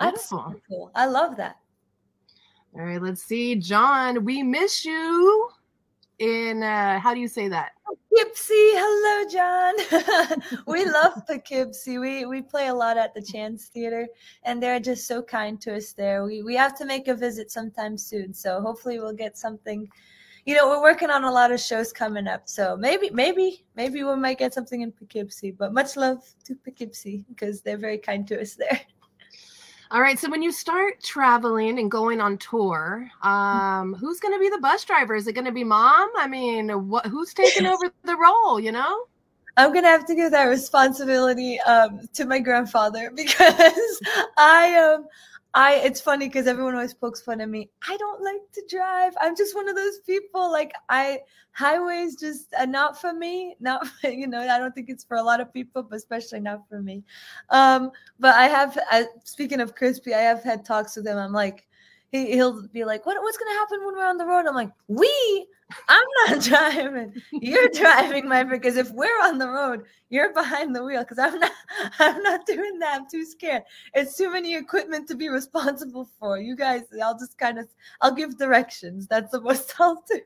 [0.00, 0.44] Beautiful.
[0.48, 0.90] That's cool.
[0.94, 1.56] I love that.
[2.74, 3.54] All right, let's see.
[3.56, 5.50] John, we miss you
[6.18, 7.72] in uh how do you say that
[8.14, 8.54] Poughkeepsie.
[8.54, 10.62] Hello, John.
[10.66, 11.98] we love Poughkeepsie.
[11.98, 14.06] We we play a lot at the Chance Theater,
[14.44, 16.24] and they're just so kind to us there.
[16.24, 19.88] We we have to make a visit sometime soon, so hopefully we'll get something.
[20.46, 24.04] You know, we're working on a lot of shows coming up, so maybe maybe maybe
[24.04, 25.50] we might get something in Poughkeepsie.
[25.50, 28.80] But much love to Poughkeepsie because they're very kind to us there.
[29.94, 30.18] All right.
[30.18, 34.58] So when you start traveling and going on tour, um, who's going to be the
[34.58, 35.14] bus driver?
[35.14, 36.10] Is it going to be mom?
[36.18, 38.58] I mean, what, who's taking over the role?
[38.58, 39.04] You know.
[39.56, 44.00] I'm gonna have to give that responsibility um, to my grandfather because
[44.36, 45.06] I um
[45.54, 47.70] I it's funny because everyone always pokes fun at me.
[47.88, 49.14] I don't like to drive.
[49.20, 50.50] I'm just one of those people.
[50.50, 51.20] Like I
[51.52, 53.54] highways just are not for me.
[53.60, 54.40] Not you know.
[54.40, 57.04] I don't think it's for a lot of people, but especially not for me.
[57.50, 58.76] Um, but I have.
[58.90, 61.18] I, speaking of crispy, I have had talks with him.
[61.18, 61.68] I'm like,
[62.14, 64.70] he, he'll be like, "What what's gonna happen when we're on the road?" I'm like,
[64.88, 65.46] "We
[65.88, 67.14] I'm not driving.
[67.32, 68.44] You're driving, my.
[68.44, 71.00] Because if we're on the road, you're behind the wheel.
[71.00, 71.52] Because I'm not.
[71.98, 73.00] I'm not doing that.
[73.00, 73.62] I'm too scared.
[73.94, 76.38] It's too many equipment to be responsible for.
[76.38, 77.68] You guys, I'll just kind of.
[78.00, 79.06] I'll give directions.
[79.06, 80.20] That's the most I'll do.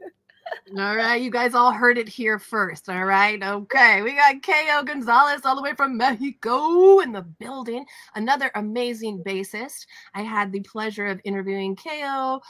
[0.79, 2.89] All right, you guys all heard it here first.
[2.89, 4.03] All right, okay.
[4.03, 7.87] We got Ko Gonzalez all the way from Mexico in the building.
[8.15, 9.87] Another amazing bassist.
[10.15, 12.41] I had the pleasure of interviewing Ko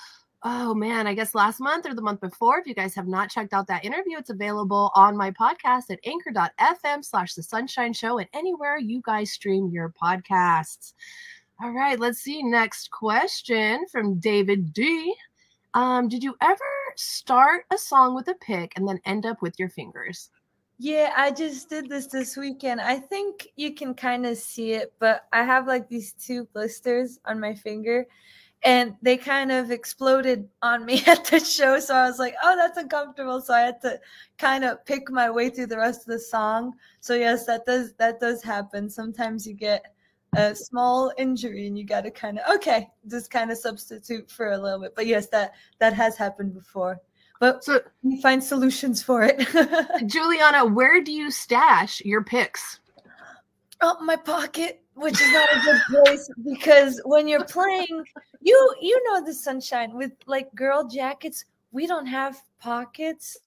[0.44, 2.58] oh man, I guess last month or the month before.
[2.58, 5.98] If you guys have not checked out that interview, it's available on my podcast at
[6.04, 10.94] anchor.fm slash the sunshine show and anywhere you guys stream your podcasts.
[11.60, 12.42] All right, let's see.
[12.42, 15.14] Next question from David D.
[15.78, 16.58] Um, did you ever
[16.96, 20.28] start a song with a pick and then end up with your fingers?
[20.76, 22.80] Yeah, I just did this this weekend.
[22.80, 27.20] I think you can kind of see it, but I have like these two blisters
[27.26, 28.08] on my finger
[28.64, 31.78] and they kind of exploded on me at the show.
[31.78, 33.40] So I was like, oh, that's uncomfortable.
[33.40, 34.00] So I had to
[34.36, 36.72] kind of pick my way through the rest of the song.
[36.98, 38.90] So yes, that does that does happen.
[38.90, 39.94] Sometimes you get
[40.36, 44.52] a small injury and you got to kind of okay, just kind of substitute for
[44.52, 44.94] a little bit.
[44.94, 47.00] But yes, that that has happened before.
[47.40, 49.38] But so you find solutions for it.
[50.08, 52.80] Giuliana, where do you stash your picks?
[53.80, 58.04] Oh, my pocket, which is not a good place because when you're playing,
[58.40, 63.38] you you know the sunshine with like girl jackets, we don't have pockets.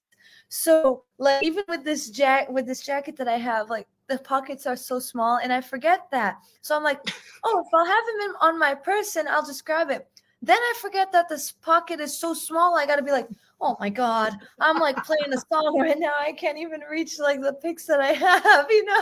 [0.47, 4.65] So like even with this jack with this jacket that I have, like the pockets
[4.65, 6.37] are so small and I forget that.
[6.61, 6.99] So I'm like,
[7.43, 10.07] oh, if I'll have them on my person, I'll just grab it.
[10.41, 12.77] Then I forget that this pocket is so small.
[12.77, 13.27] I got to be like,
[13.61, 16.13] oh my god, I'm like playing a song right now.
[16.19, 19.01] I can't even reach like the picks that I have, you know.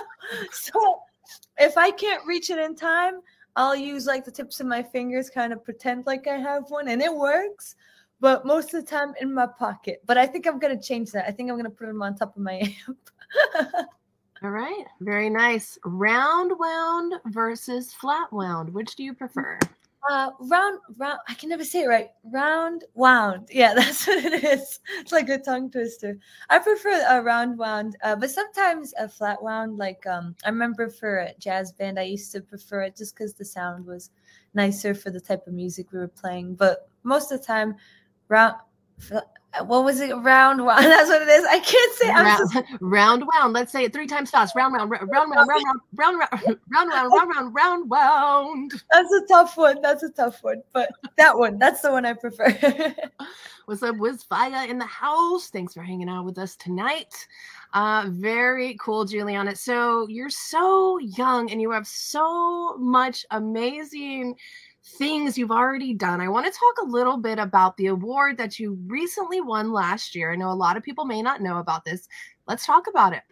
[0.51, 1.01] So
[1.57, 3.21] if I can't reach it in time,
[3.55, 6.89] I'll use like the tips of my fingers, kind of pretend like I have one,
[6.89, 7.75] and it works.
[8.21, 10.01] But most of the time in my pocket.
[10.05, 11.25] But I think I'm gonna change that.
[11.25, 13.87] I think I'm gonna put them on top of my amp.
[14.41, 15.77] All right, very nice.
[15.83, 18.73] Round wound versus flat wound.
[18.73, 19.59] Which do you prefer?
[20.09, 21.19] Uh, round, round.
[21.27, 22.09] I can never say it right.
[22.23, 23.49] Round wound.
[23.51, 24.79] Yeah, that's what it is.
[24.99, 26.17] It's like a tongue twister.
[26.49, 29.77] I prefer a round wound, uh, but sometimes a flat wound.
[29.77, 33.33] Like um, I remember for a jazz band, I used to prefer it just because
[33.33, 34.09] the sound was
[34.53, 36.55] nicer for the type of music we were playing.
[36.55, 37.75] But most of the time,
[38.29, 38.55] round
[39.65, 40.15] what was it?
[40.15, 40.85] Round round.
[40.85, 41.45] That's what it is.
[41.45, 42.09] I can't say.
[42.09, 42.81] Round, just...
[42.81, 43.53] round round.
[43.53, 44.55] Let's say it three times fast.
[44.55, 48.83] Round round round round round round round round round round round round round round.
[48.91, 49.81] That's a tough one.
[49.81, 50.61] That's a tough one.
[50.73, 52.95] But that one, that's the one I prefer.
[53.65, 55.49] What's up, Wiz Fire in the house?
[55.49, 57.27] Thanks for hanging out with us tonight.
[57.73, 59.55] Uh, very cool, Giuliana.
[59.55, 64.35] So you're so young and you have so much amazing
[64.97, 66.21] things you've already done.
[66.21, 70.15] I want to talk a little bit about the award that you recently won last
[70.15, 70.31] year.
[70.31, 72.07] I know a lot of people may not know about this.
[72.47, 73.23] Let's talk about it.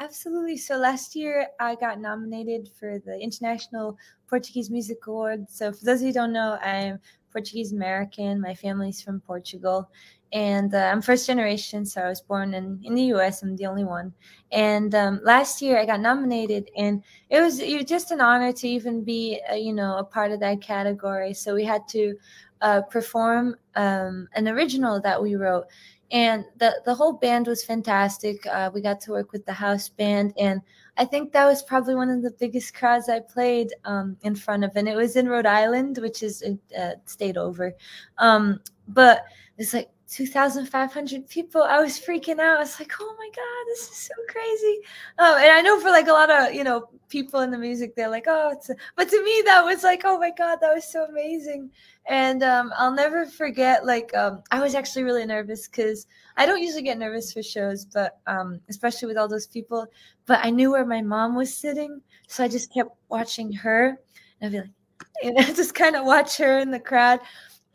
[0.00, 0.56] Absolutely.
[0.56, 3.96] So last year I got nominated for the International
[4.28, 5.46] Portuguese Music Award.
[5.48, 6.98] So for those of you who don't know, I'm
[7.32, 8.40] Portuguese American.
[8.40, 9.88] My family's from Portugal
[10.32, 13.42] and uh, I'm first generation, so I was born in, in the U.S.
[13.42, 14.14] I'm the only one.
[14.50, 18.68] And um, last year I got nominated, and it was it just an honor to
[18.68, 21.34] even be uh, you know a part of that category.
[21.34, 22.16] So we had to
[22.62, 25.66] uh, perform um, an original that we wrote,
[26.10, 28.46] and the the whole band was fantastic.
[28.46, 30.62] Uh, we got to work with the house band, and
[30.98, 34.64] I think that was probably one of the biggest crowds I played um, in front
[34.64, 37.72] of, and it was in Rhode Island, which is a, uh, state over.
[38.18, 39.24] Um, but
[39.56, 41.62] it's like 2,500 people.
[41.62, 42.58] I was freaking out.
[42.58, 44.80] I was like, oh my God, this is so crazy.
[45.18, 47.96] Um, and I know for like a lot of, you know, people in the music,
[47.96, 48.54] they're like, oh,
[48.96, 51.70] but to me, that was like, oh my God, that was so amazing.
[52.06, 56.62] And um, I'll never forget, like, um, I was actually really nervous because I don't
[56.62, 59.86] usually get nervous for shows, but um, especially with all those people.
[60.26, 62.02] But I knew where my mom was sitting.
[62.28, 63.98] So I just kept watching her.
[64.40, 64.70] And I'd be like,
[65.22, 67.20] you know, just kind of watch her in the crowd.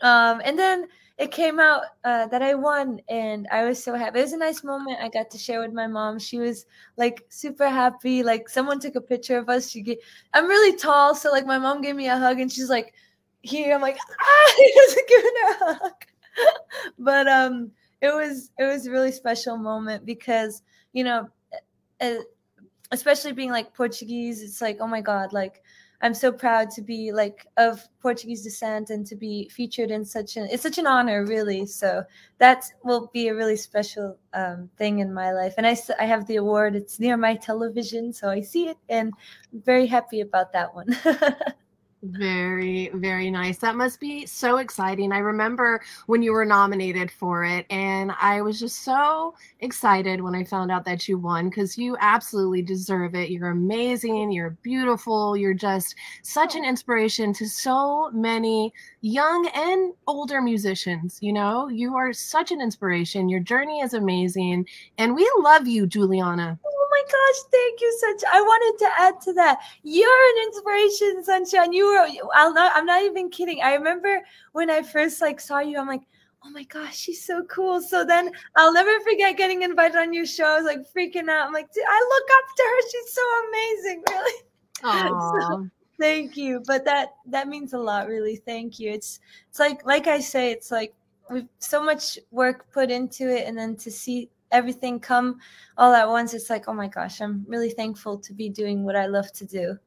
[0.02, 0.88] Um, and then,
[1.18, 4.20] it came out uh, that I won, and I was so happy.
[4.20, 6.20] It was a nice moment I got to share with my mom.
[6.20, 8.22] She was like super happy.
[8.22, 9.70] Like someone took a picture of us.
[9.70, 9.98] She gave,
[10.34, 12.94] I'm really tall, so like my mom gave me a hug, and she's like,
[13.42, 16.06] "Here." I'm like, "Ah!" Just giving her a hug.
[17.00, 20.62] but um, it was it was a really special moment because
[20.94, 21.28] you know,
[22.92, 25.64] especially being like Portuguese, it's like, oh my god, like
[26.02, 30.38] I'm so proud to be like of Portuguese descent and to be featured in such
[30.38, 31.66] an it's such an honor really.
[31.66, 32.04] So
[32.38, 35.56] that will be a really special um, thing in my life.
[35.58, 36.76] And I, I have the award.
[36.76, 39.12] It's near my television so I see it and
[39.52, 40.96] I'm very happy about that one
[42.04, 43.58] Very, very nice.
[43.58, 45.12] That must be so exciting.
[45.12, 50.36] I remember when you were nominated for it, and I was just so excited when
[50.36, 53.32] I found out that you won because you absolutely deserve it.
[53.32, 54.32] You're amazing.
[54.32, 55.36] You're beautiful.
[55.36, 56.70] You're just such an oh.
[56.70, 61.18] inspiration to so many young and older musicians.
[61.20, 63.28] You know, you are such an inspiration.
[63.28, 64.68] Your journey is amazing,
[65.00, 66.60] and we love you, Giuliana.
[66.64, 68.30] Oh, My gosh, thank you such.
[68.32, 69.60] I wanted to add to that.
[69.84, 71.74] You're an inspiration, Sunshine.
[71.74, 73.62] You were I'll not I'm not even kidding.
[73.62, 74.22] I remember
[74.54, 76.02] when I first like saw you, I'm like,
[76.44, 77.82] oh my gosh, she's so cool.
[77.82, 80.46] So then I'll never forget getting invited on your show.
[80.46, 81.48] I was like freaking out.
[81.48, 82.90] I'm like, I look up to her.
[82.90, 85.42] She's so amazing, really.
[85.42, 85.70] so,
[86.00, 86.64] thank you.
[86.66, 88.38] But that that means a lot, really.
[88.38, 88.92] Thank you.
[88.92, 89.20] It's
[89.50, 90.96] it's like like I say, it's like
[91.30, 95.40] we've so much work put into it and then to see everything come
[95.78, 98.96] all at once, it's like, oh my gosh, I'm really thankful to be doing what
[98.96, 99.78] I love to do.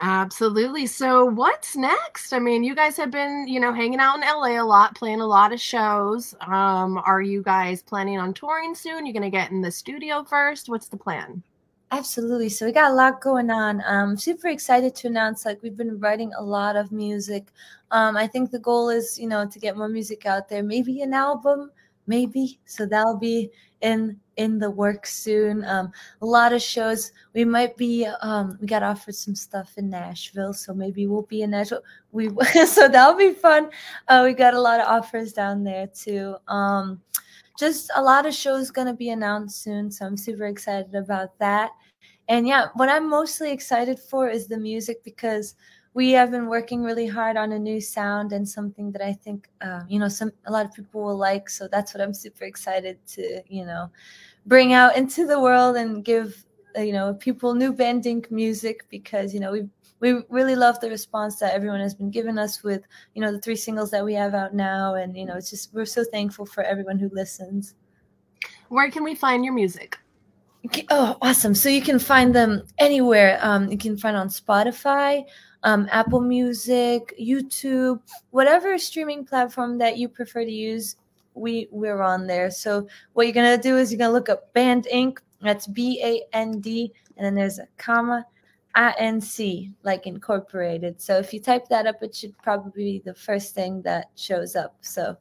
[0.00, 0.86] Absolutely.
[0.86, 2.32] So, what's next?
[2.32, 5.20] I mean, you guys have been, you know, hanging out in LA a lot, playing
[5.20, 6.34] a lot of shows.
[6.40, 9.06] Um, are you guys planning on touring soon?
[9.06, 10.68] You're going to get in the studio first?
[10.68, 11.42] What's the plan?
[11.92, 12.48] Absolutely.
[12.48, 13.82] So we got a lot going on.
[13.86, 17.52] Um, super excited to announce like we've been writing a lot of music.
[17.92, 20.64] Um, I think the goal is, you know, to get more music out there.
[20.64, 21.70] Maybe an album,
[22.06, 22.58] maybe.
[22.64, 23.50] So that'll be
[23.80, 25.64] in in the work soon.
[25.64, 25.90] Um,
[26.20, 27.12] a lot of shows.
[27.34, 28.06] We might be.
[28.22, 31.82] Um, we got offered some stuff in Nashville, so maybe we'll be in Nashville.
[32.12, 32.28] We
[32.66, 33.70] so that'll be fun.
[34.08, 36.36] Uh, we got a lot of offers down there too.
[36.48, 37.00] Um,
[37.58, 41.70] just a lot of shows gonna be announced soon, so I'm super excited about that.
[42.28, 45.54] And yeah, what I'm mostly excited for is the music because
[45.96, 49.48] we have been working really hard on a new sound and something that I think
[49.62, 51.48] uh, you know some a lot of people will like.
[51.48, 53.90] So that's what I'm super excited to you know
[54.44, 56.44] bring out into the world and give
[56.76, 59.66] uh, you know people new Band Inc music because you know we
[60.00, 62.82] we really love the response that everyone has been giving us with
[63.14, 64.96] you know the three singles that we have out now.
[64.96, 67.74] And you know it's just we're so thankful for everyone who listens.
[68.68, 69.96] Where can we find your music?
[70.90, 71.54] Oh awesome.
[71.54, 73.38] So you can find them anywhere.
[73.40, 75.24] Um, you can find on spotify
[75.66, 78.00] um, Apple Music, YouTube,
[78.30, 80.94] whatever streaming platform that you prefer to use,
[81.34, 82.50] we we're on there.
[82.50, 85.18] So what you're gonna do is you're gonna look up Band Inc.
[85.42, 88.24] That's B A N D, and then there's a comma,
[88.76, 91.02] I N C, like incorporated.
[91.02, 94.54] So if you type that up, it should probably be the first thing that shows
[94.54, 94.76] up.
[94.80, 95.16] So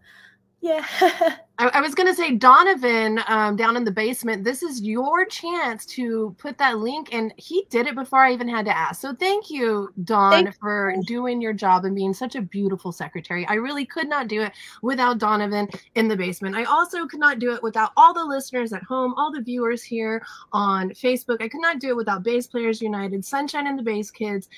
[0.61, 0.85] yeah.
[1.57, 5.25] I, I, was going to say, Donovan, um, down in the basement, this is your
[5.25, 7.13] chance to put that link.
[7.13, 8.99] And he did it before I even had to ask.
[9.01, 11.03] So thank you, Don, thank for you.
[11.03, 13.45] doing your job and being such a beautiful secretary.
[13.47, 14.51] I really could not do it
[14.81, 16.55] without Donovan in the basement.
[16.55, 19.83] I also could not do it without all the listeners at home, all the viewers
[19.83, 21.41] here on Facebook.
[21.41, 24.49] I could not do it without Bass Players United, Sunshine and the Bass Kids,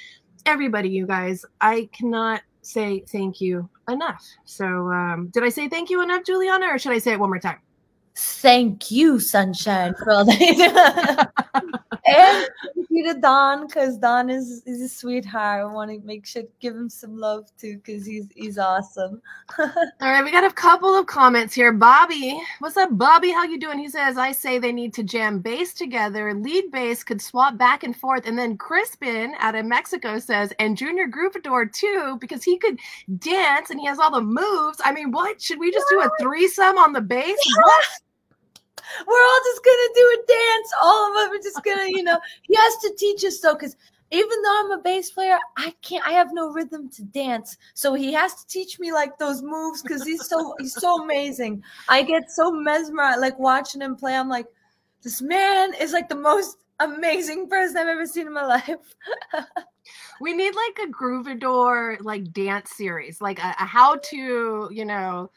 [0.48, 1.46] everybody, you guys.
[1.62, 4.26] I cannot say thank you enough.
[4.46, 7.30] So, um, did I say thank you enough, Giuliana, or should I say it one
[7.30, 7.60] more time?
[8.16, 11.32] Thank you, Sunshine, for all that.
[12.08, 15.62] and thank you to Don because Don is is a sweetheart.
[15.62, 19.22] I want to make sure to give him some love too because he's he's awesome.
[19.60, 19.70] all
[20.02, 21.72] right, we got a couple of comments here.
[21.72, 23.32] Bobby, what's up, Bobby?
[23.32, 23.80] How you doing?
[23.80, 26.34] He says, I say they need to jam bass together.
[26.34, 28.26] Lead bass could swap back and forth.
[28.26, 32.80] And then Crispin out of Mexico says, and Junior Groovador too, because he could
[33.20, 34.82] dance and he has all the moves.
[34.84, 35.42] I mean, what?
[35.42, 37.38] Should we just do a threesome on the bass?
[37.62, 37.86] What?
[39.06, 40.72] We're all just gonna do a dance.
[40.82, 43.76] All of us are just gonna, you know, he has to teach us though, because
[44.12, 47.58] even though I'm a bass player, I can't I have no rhythm to dance.
[47.74, 51.64] So he has to teach me like those moves because he's so he's so amazing.
[51.90, 54.16] I get so mesmerized like watching him play.
[54.16, 54.48] I'm like,
[55.04, 58.96] this man is like the most amazing person I've ever seen in my life.
[60.22, 65.32] we need like a Groovador like dance series, like a, a how to, you know,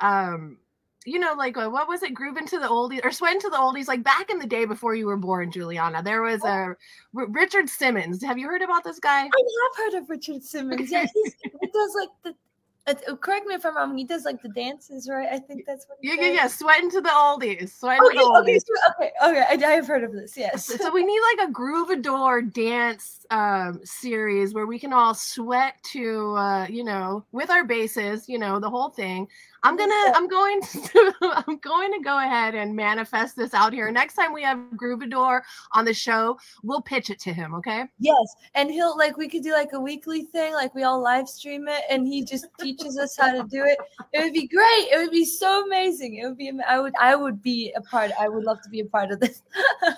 [0.00, 0.58] um
[1.04, 3.56] you know, like uh, what was it, groove into the oldies or sweat into the
[3.56, 3.88] oldies?
[3.88, 6.74] Like back in the day before you were born, Giuliana, there was a uh,
[7.12, 8.22] Richard Simmons.
[8.22, 9.20] Have you heard about this guy?
[9.20, 10.90] I have heard of Richard Simmons.
[10.90, 12.34] Yeah, he does like the
[12.84, 13.96] uh, correct me if I'm wrong.
[13.96, 15.28] He does like the dances, right?
[15.30, 15.98] I think that's what.
[16.02, 16.24] yeah, does.
[16.24, 16.46] yeah, yeah.
[16.48, 17.78] Sweat into the oldies.
[17.78, 18.62] Sweat into the oldies.
[18.96, 19.64] Okay, okay.
[19.64, 20.36] I, I have heard of this.
[20.36, 20.66] Yes.
[20.66, 25.74] So, so we need like a Groovador dance um, series where we can all sweat
[25.92, 29.28] to, uh, you know, with our bases, you know, the whole thing.
[29.62, 33.90] I'm gonna, I'm going to, I'm going to go ahead and manifest this out here.
[33.90, 35.42] Next time we have Groovador
[35.72, 37.54] on the show, we'll pitch it to him.
[37.54, 37.84] Okay.
[37.98, 41.28] Yes, and he'll like we could do like a weekly thing, like we all live
[41.28, 43.78] stream it, and he just teaches us how to do it.
[44.12, 44.88] It would be great.
[44.92, 46.16] It would be so amazing.
[46.16, 46.52] It would be.
[46.68, 46.94] I would.
[47.00, 48.10] I would be a part.
[48.18, 49.42] I would love to be a part of this.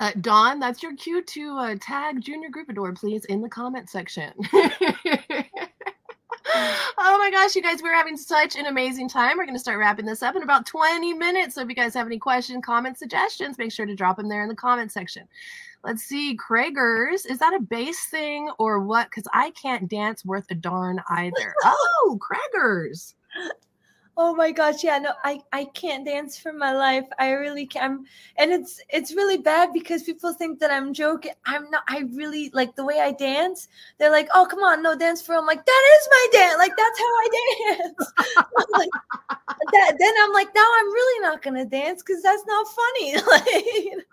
[0.00, 4.32] Uh, Don, that's your cue to uh, tag Junior Groovador, please, in the comment section.
[6.98, 9.36] oh my gosh, you guys, we're having such an amazing time.
[9.36, 11.54] We're going to start wrapping this up in about 20 minutes.
[11.54, 14.42] So if you guys have any questions, comments, suggestions, make sure to drop them there
[14.42, 15.26] in the comment section.
[15.82, 19.08] Let's see, Craigers, is that a bass thing or what?
[19.08, 21.54] Because I can't dance worth a darn either.
[21.64, 23.14] oh, Craigers.
[24.22, 27.06] Oh my gosh, yeah, no, I I can't dance for my life.
[27.18, 28.06] I really can't
[28.36, 31.32] And it's it's really bad because people think that I'm joking.
[31.46, 31.84] I'm not.
[31.88, 33.68] I really like the way I dance.
[33.98, 36.58] They're like, "Oh, come on, no dance for." I'm like, "That is my dance.
[36.58, 37.28] Like that's how I
[37.78, 38.12] dance."
[38.78, 38.90] like,
[39.72, 44.06] that, then I'm like, "Now I'm really not gonna dance because that's not funny." like.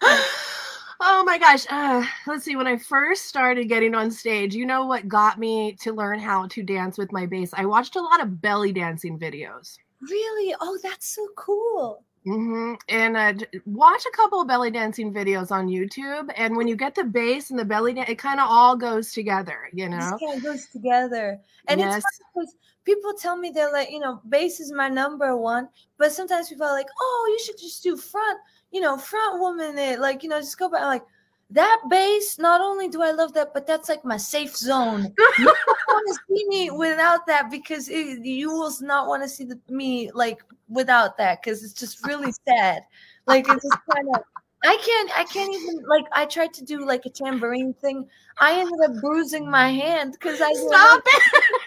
[1.00, 1.64] Oh my gosh.
[1.70, 2.56] Uh, let's see.
[2.56, 6.48] When I first started getting on stage, you know what got me to learn how
[6.48, 7.50] to dance with my bass?
[7.52, 9.78] I watched a lot of belly dancing videos.
[10.00, 10.54] Really?
[10.60, 12.02] Oh, that's so cool.
[12.24, 13.32] hmm And uh,
[13.64, 16.32] watch a couple of belly dancing videos on YouTube.
[16.36, 19.12] And when you get the bass and the belly dance, it kind of all goes
[19.12, 20.18] together, you know?
[20.20, 21.38] It goes together.
[21.68, 21.98] And yes.
[21.98, 25.68] it's because people tell me they're like, you know, bass is my number one.
[25.96, 28.40] But sometimes people are like, oh, you should just do front
[28.70, 31.02] you know, front woman it, like, you know, just go back like
[31.50, 35.02] that bass, not only do I love that, but that's like my safe zone.
[35.38, 35.56] you don't
[35.88, 39.58] want to see me without that because it, you will not want to see the,
[39.70, 42.82] me like without that because it's just really sad.
[43.26, 44.22] Like it's just kind of
[44.64, 48.06] I can't I can't even like I tried to do like a tambourine thing.
[48.38, 51.22] I ended up bruising my hand because I stop it.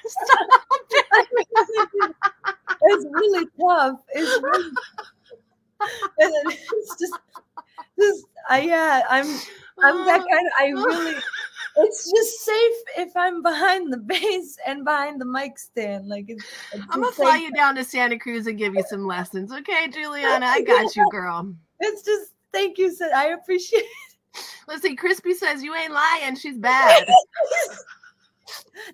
[0.06, 0.47] Stop
[0.91, 2.16] it.
[2.82, 3.99] it's really tough.
[4.14, 4.72] It's really
[6.18, 7.20] it's just,
[8.00, 9.28] just I yeah, I'm
[9.84, 10.28] I'm that oh.
[10.30, 11.16] kind of I really
[11.78, 16.08] it's just safe if I'm behind the bass and behind the mic stand.
[16.08, 19.06] Like it's, it's I'm gonna fly you down to Santa Cruz and give you some
[19.06, 19.52] lessons.
[19.52, 21.54] Okay, Giuliana, I got you, girl.
[21.80, 23.88] It's just thank you, said I appreciate it.
[24.68, 27.08] Let's see, Crispy says you ain't lying, she's bad.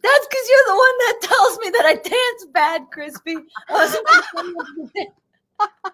[0.02, 3.38] That's because you're the one that tells me that I dance bad, Crispy.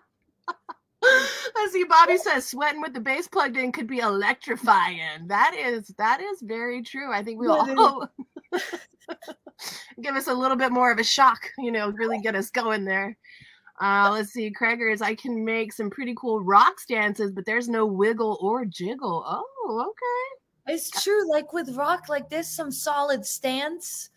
[1.55, 5.27] I see Bobby says sweating with the bass plugged in could be electrifying.
[5.27, 7.11] That is that is very true.
[7.11, 8.07] I think we all
[10.01, 12.85] give us a little bit more of a shock, you know, really get us going
[12.85, 13.17] there.
[13.81, 17.85] Uh, let's see, Craigers, I can make some pretty cool rock stances, but there's no
[17.85, 19.23] wiggle or jiggle.
[19.25, 20.73] Oh, okay.
[20.73, 21.29] It's true.
[21.29, 24.11] Like with rock, like there's some solid stance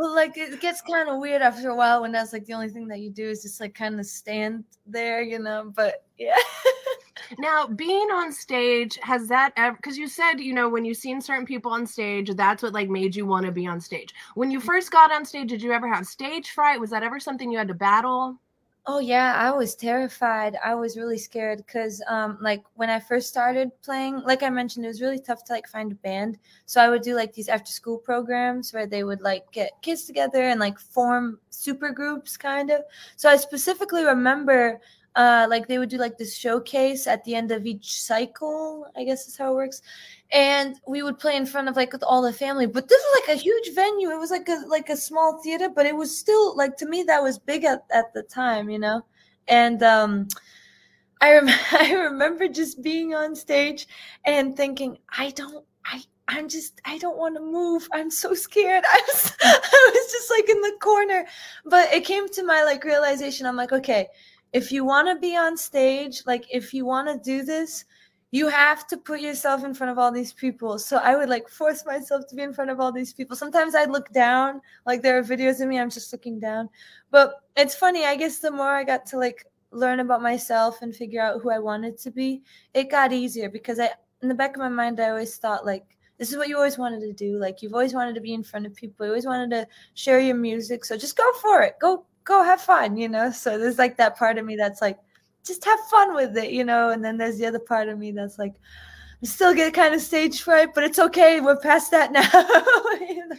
[0.00, 2.70] well, like it gets kind of weird after a while when that's like the only
[2.70, 5.70] thing that you do is just like kind of stand there, you know.
[5.76, 6.38] But yeah.
[7.38, 11.20] now, being on stage, has that ever, because you said, you know, when you've seen
[11.20, 14.14] certain people on stage, that's what like made you want to be on stage.
[14.36, 14.68] When you mm-hmm.
[14.68, 16.80] first got on stage, did you ever have stage fright?
[16.80, 18.38] Was that ever something you had to battle?
[18.86, 20.56] Oh yeah, I was terrified.
[20.64, 24.84] I was really scared because um like when I first started playing, like I mentioned,
[24.84, 26.38] it was really tough to like find a band.
[26.66, 30.04] So I would do like these after school programs where they would like get kids
[30.04, 32.82] together and like form super groups kind of.
[33.16, 34.80] So I specifically remember
[35.16, 39.02] uh like they would do like this showcase at the end of each cycle i
[39.02, 39.82] guess is how it works
[40.32, 43.36] and we would play in front of like all the family but this was like
[43.36, 46.56] a huge venue it was like a like a small theater but it was still
[46.56, 49.04] like to me that was big at, at the time you know
[49.48, 50.28] and um
[51.20, 53.88] i rem- i remember just being on stage
[54.24, 56.00] and thinking i don't i
[56.32, 57.88] I'm just, I don't want to move.
[57.92, 58.84] I'm so scared.
[58.88, 61.26] I was, I was just like in the corner.
[61.64, 63.46] But it came to my like realization.
[63.46, 64.06] I'm like, okay,
[64.52, 67.84] if you want to be on stage, like if you want to do this,
[68.32, 70.78] you have to put yourself in front of all these people.
[70.78, 73.36] So I would like force myself to be in front of all these people.
[73.36, 76.68] Sometimes I'd look down, like there are videos of me, I'm just looking down.
[77.10, 80.94] But it's funny, I guess the more I got to like learn about myself and
[80.94, 82.42] figure out who I wanted to be,
[82.72, 83.90] it got easier because I,
[84.22, 85.84] in the back of my mind, I always thought like,
[86.18, 87.38] this is what you always wanted to do.
[87.38, 89.06] Like you've always wanted to be in front of people.
[89.06, 90.84] You always wanted to share your music.
[90.84, 91.76] So just go for it.
[91.80, 93.30] Go go have fun, you know?
[93.30, 94.98] So there's like that part of me that's like,
[95.44, 96.90] just have fun with it, you know?
[96.90, 98.54] And then there's the other part of me that's like,
[99.22, 101.40] I still get kind of stage fright, but it's okay.
[101.40, 102.28] We're past that now.
[103.06, 103.36] you know?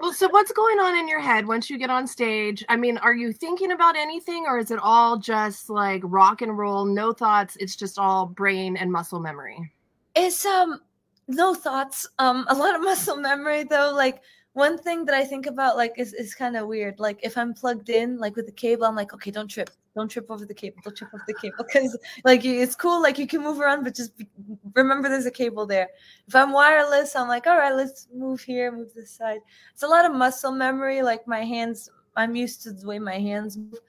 [0.00, 2.64] Well, so what's going on in your head once you get on stage?
[2.68, 6.56] I mean, are you thinking about anything or is it all just like rock and
[6.56, 7.56] roll, no thoughts?
[7.58, 9.72] It's just all brain and muscle memory.
[10.14, 10.80] It's um
[11.26, 12.08] no thoughts.
[12.20, 13.92] Um a lot of muscle memory though.
[13.92, 14.22] Like
[14.54, 16.98] one thing that I think about like is, is kind of weird.
[16.98, 20.08] Like if I'm plugged in like with the cable, I'm like, okay, don't trip, don't
[20.08, 23.26] trip over the cable, don't trip over the cable, because like it's cool, like you
[23.26, 24.26] can move around, but just be,
[24.74, 25.88] remember there's a cable there.
[26.26, 29.40] If I'm wireless, I'm like, all right, let's move here, move this side.
[29.72, 31.02] It's a lot of muscle memory.
[31.02, 33.80] Like my hands, I'm used to the way my hands move.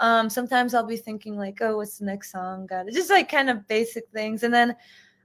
[0.00, 2.66] Um, sometimes I'll be thinking like, oh, what's the next song?
[2.66, 2.94] Got it.
[2.94, 4.74] Just like kind of basic things, and then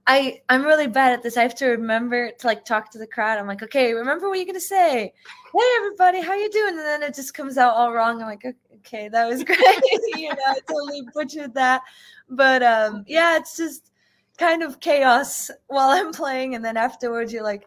[0.06, 1.36] I I'm really bad at this.
[1.36, 3.38] I have to remember to like talk to the crowd.
[3.38, 5.12] I'm like, okay, remember what you're gonna say.
[5.52, 6.76] Hey everybody, how you doing?
[6.76, 8.20] And then it just comes out all wrong.
[8.20, 8.44] I'm like,
[8.76, 9.58] okay, that was great.
[10.16, 11.82] you know, I totally butchered that.
[12.28, 13.90] But um, yeah, it's just
[14.36, 17.66] kind of chaos while I'm playing, and then afterwards you're like,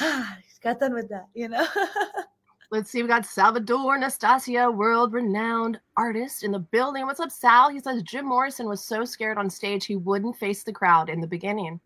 [0.00, 1.26] ah, got done with that.
[1.34, 1.66] You know.
[2.74, 3.02] Let's see.
[3.02, 7.06] We got Salvador Nastasia, world renowned artist in the building.
[7.06, 7.70] What's up, Sal?
[7.70, 11.20] He says Jim Morrison was so scared on stage he wouldn't face the crowd in
[11.20, 11.78] the beginning.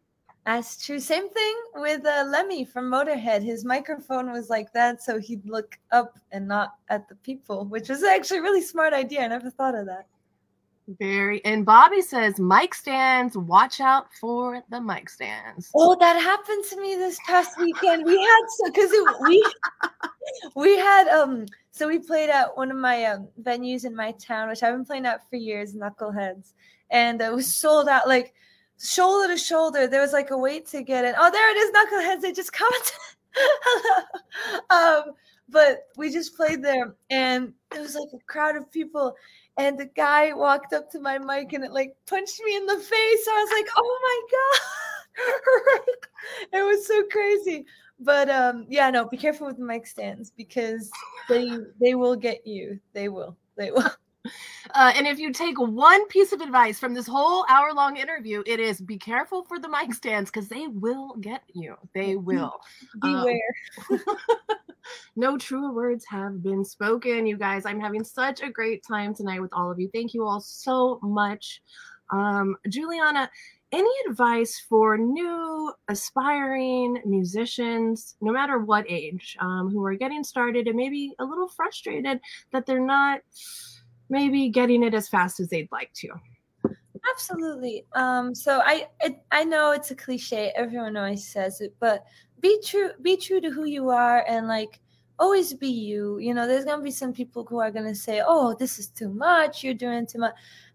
[0.46, 0.98] That's true.
[0.98, 3.42] Same thing with uh, Lemmy from Motorhead.
[3.42, 7.90] His microphone was like that, so he'd look up and not at the people, which
[7.90, 9.20] was actually a really smart idea.
[9.20, 10.06] I never thought of that.
[10.98, 11.44] Very.
[11.44, 13.36] And Bobby says mic stands.
[13.36, 15.70] Watch out for the mic stands.
[15.74, 18.06] Oh, that happened to me this past weekend.
[18.06, 19.52] We had so because we
[20.56, 24.48] we had um so we played at one of my um, venues in my town,
[24.48, 26.54] which I've been playing at for years, Knuckleheads,
[26.90, 28.32] and it was sold out like
[28.80, 29.86] shoulder to shoulder.
[29.86, 31.14] There was like a wait to get in.
[31.18, 32.22] Oh, there it is, Knuckleheads.
[32.22, 32.92] They just commented.
[34.70, 35.14] um,
[35.50, 39.14] but we just played there, and it was like a crowd of people.
[39.58, 42.76] And the guy walked up to my mic and it like punched me in the
[42.76, 43.28] face.
[43.28, 45.28] I was like, oh my
[45.80, 45.82] god,
[46.60, 47.66] it was so crazy.
[48.00, 50.90] But um, yeah, no, be careful with the mic stands because
[51.28, 51.50] they
[51.80, 52.78] they will get you.
[52.92, 53.36] They will.
[53.56, 53.90] They will.
[54.74, 58.42] Uh, and if you take one piece of advice from this whole hour long interview,
[58.46, 61.76] it is be careful for the mic stands because they will get you.
[61.94, 62.60] They will.
[63.00, 63.40] Beware.
[63.90, 64.00] Um,
[65.16, 67.66] no truer words have been spoken, you guys.
[67.66, 69.90] I'm having such a great time tonight with all of you.
[69.92, 71.62] Thank you all so much.
[72.10, 73.28] Um, Giuliana,
[73.70, 80.66] any advice for new aspiring musicians, no matter what age, um, who are getting started
[80.68, 82.20] and maybe a little frustrated
[82.52, 83.20] that they're not
[84.08, 86.08] maybe getting it as fast as they'd like to?
[87.14, 87.84] Absolutely.
[87.94, 90.52] Um, so I, I I know it's a cliche.
[90.56, 92.04] Everyone always says it, but
[92.40, 92.90] be true.
[93.02, 94.80] Be true to who you are, and like
[95.18, 96.18] always be you.
[96.18, 99.08] You know, there's gonna be some people who are gonna say, "Oh, this is too
[99.08, 99.62] much.
[99.64, 100.34] You're doing too much."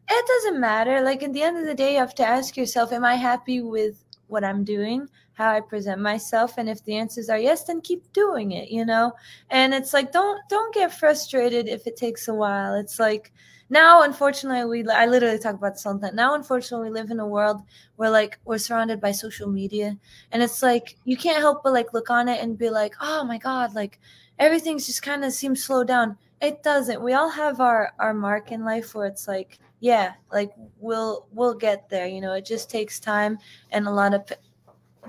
[0.09, 1.01] It doesn't matter.
[1.01, 3.61] Like at the end of the day, you have to ask yourself, "Am I happy
[3.61, 7.81] with what I'm doing?" How I present myself and if the answers are yes then
[7.81, 9.13] keep doing it you know?
[9.49, 12.75] And it's like don't don't get frustrated if it takes a while.
[12.75, 13.33] It's like
[13.69, 16.15] now unfortunately we I literally talk about this all the time.
[16.15, 17.61] Now unfortunately we live in a world
[17.95, 19.97] where like we're surrounded by social media
[20.31, 23.23] and it's like you can't help but like look on it and be like oh
[23.23, 23.99] my god like
[24.39, 26.17] everything's just kind of seems slowed down.
[26.41, 27.01] It doesn't.
[27.01, 31.55] We all have our our mark in life where it's like yeah like we'll we'll
[31.55, 32.33] get there you know?
[32.33, 33.39] It just takes time
[33.71, 34.31] and a lot of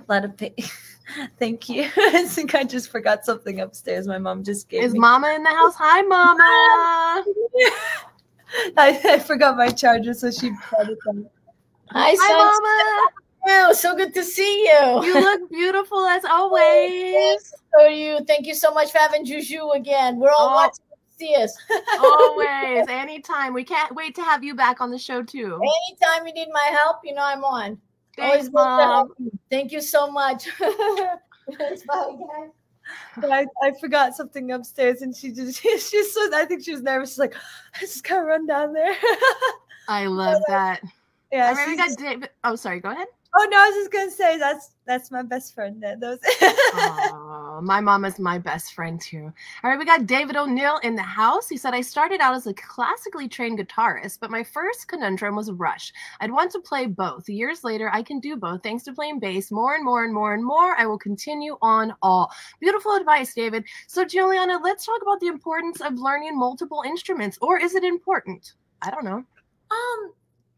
[0.08, 0.54] lot of pay.
[1.38, 1.82] Thank you.
[1.96, 4.06] I think I just forgot something upstairs.
[4.06, 4.98] My mom just gave Is me.
[5.00, 5.74] Mama in the house?
[5.76, 7.24] Hi, Mama.
[8.76, 11.26] I, I forgot my charger, so she brought it down.
[11.90, 13.10] Hi, Hi, Mama.
[13.46, 13.74] Mama.
[13.74, 15.04] So good to see you.
[15.04, 16.90] You look beautiful as oh, always.
[17.12, 18.20] Yes, so you.
[18.26, 20.18] Thank you so much for having Juju again.
[20.18, 20.54] We're all Oh.
[20.54, 21.54] watching to see us.
[22.00, 23.52] always, anytime.
[23.52, 25.60] We can't wait to have you back on the show too.
[25.60, 27.78] Anytime you need my help, you know I'm on.
[28.16, 29.12] Thanks, Always Mom.
[29.50, 30.48] Thank you so much.
[33.22, 36.30] I, I forgot something upstairs, and she just she, she's so.
[36.34, 37.10] I think she was nervous.
[37.10, 37.34] She's like,
[37.74, 38.94] I just gotta run down there.
[39.88, 40.82] I love that.
[41.32, 41.52] yeah.
[41.66, 42.30] We she's- got David.
[42.44, 42.80] Oh, sorry.
[42.80, 43.08] Go ahead.
[43.36, 45.82] Oh no, I was just gonna say that's that's my best friend.
[45.82, 46.18] That those.
[46.40, 49.32] Aw, my mom is my best friend too.
[49.62, 51.48] All right, we got David O'Neill in the house.
[51.48, 55.50] He said, I started out as a classically trained guitarist, but my first conundrum was
[55.50, 55.92] Rush.
[56.20, 57.28] I'd want to play both.
[57.28, 60.34] Years later, I can do both thanks to playing bass more and more and more
[60.34, 60.76] and more.
[60.78, 62.30] I will continue on all.
[62.60, 63.64] Beautiful advice, David.
[63.88, 68.52] So, Giuliana, let's talk about the importance of learning multiple instruments, or is it important?
[68.82, 69.24] I don't know.
[69.70, 70.12] Um,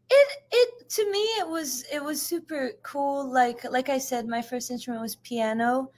[0.09, 3.31] it it to me it was it was super cool.
[3.31, 5.91] Like like I said, my first instrument was piano,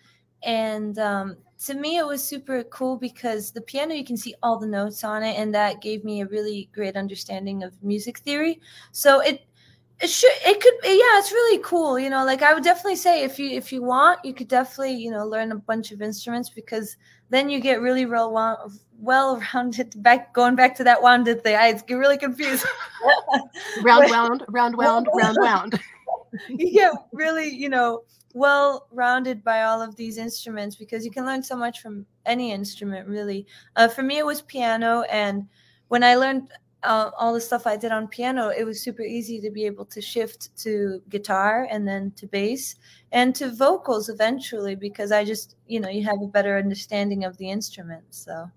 [0.43, 4.57] and um, to me it was super cool because the piano you can see all
[4.59, 8.59] the notes on it, and that gave me a really great understanding of music theory.
[8.91, 9.41] So it.
[10.01, 10.31] It should.
[10.45, 10.73] It could.
[10.83, 11.99] Yeah, it's really cool.
[11.99, 14.93] You know, like I would definitely say, if you if you want, you could definitely
[14.93, 16.95] you know learn a bunch of instruments because
[17.29, 18.31] then you get really real
[18.99, 20.01] well rounded.
[20.01, 22.65] Back going back to that wounded thing, I get really confused.
[23.83, 25.79] Round, wound, round, wound, round, wound.
[26.49, 28.03] you get really, you know,
[28.33, 32.51] well rounded by all of these instruments because you can learn so much from any
[32.51, 33.47] instrument, really.
[33.75, 35.03] Uh, for me, it was piano.
[35.03, 35.47] And
[35.87, 36.49] when I learned
[36.83, 39.85] uh, all the stuff I did on piano, it was super easy to be able
[39.85, 42.75] to shift to guitar and then to bass
[43.11, 47.37] and to vocals eventually because I just, you know, you have a better understanding of
[47.37, 48.03] the instrument.
[48.11, 48.49] So,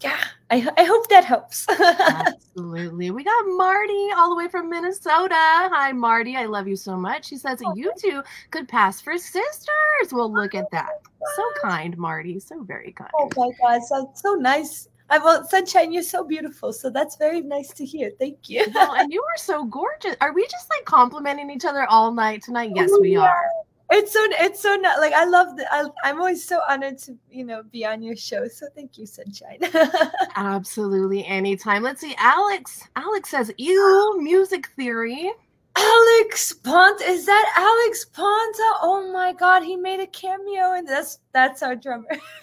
[0.00, 0.18] yeah,
[0.50, 1.66] I, I hope that helps.
[1.70, 3.10] Absolutely.
[3.10, 5.34] We got Marty all the way from Minnesota.
[5.34, 6.36] Hi, Marty.
[6.36, 7.26] I love you so much.
[7.26, 10.12] She says that you two could pass for sisters.
[10.12, 10.90] Well, look at that.
[11.36, 12.38] So kind, Marty.
[12.38, 13.10] So very kind.
[13.14, 14.88] Oh my God, so, so nice.
[15.10, 16.72] I well, Sunshine, you're so beautiful.
[16.72, 18.10] So that's very nice to hear.
[18.18, 18.64] Thank you.
[18.74, 20.16] Well, and you are so gorgeous.
[20.20, 22.70] Are we just like complimenting each other all night tonight?
[22.74, 23.20] Yes, we Yeah.
[23.22, 23.44] are.
[23.90, 27.16] it's so it's so not like I love the I, I'm always so honored to
[27.30, 28.46] you know be on your show.
[28.46, 29.58] So thank you, Sunshine.
[30.36, 31.82] Absolutely, anytime.
[31.82, 32.88] Let's see, Alex.
[32.94, 35.32] Alex says, "You music theory."
[35.76, 38.72] Alex Ponta is that Alex Ponta?
[38.82, 42.08] Oh my God, he made a cameo, and that's that's our drummer.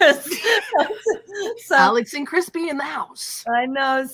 [1.58, 3.44] so, Alex and Crispy in the house.
[3.48, 4.06] I know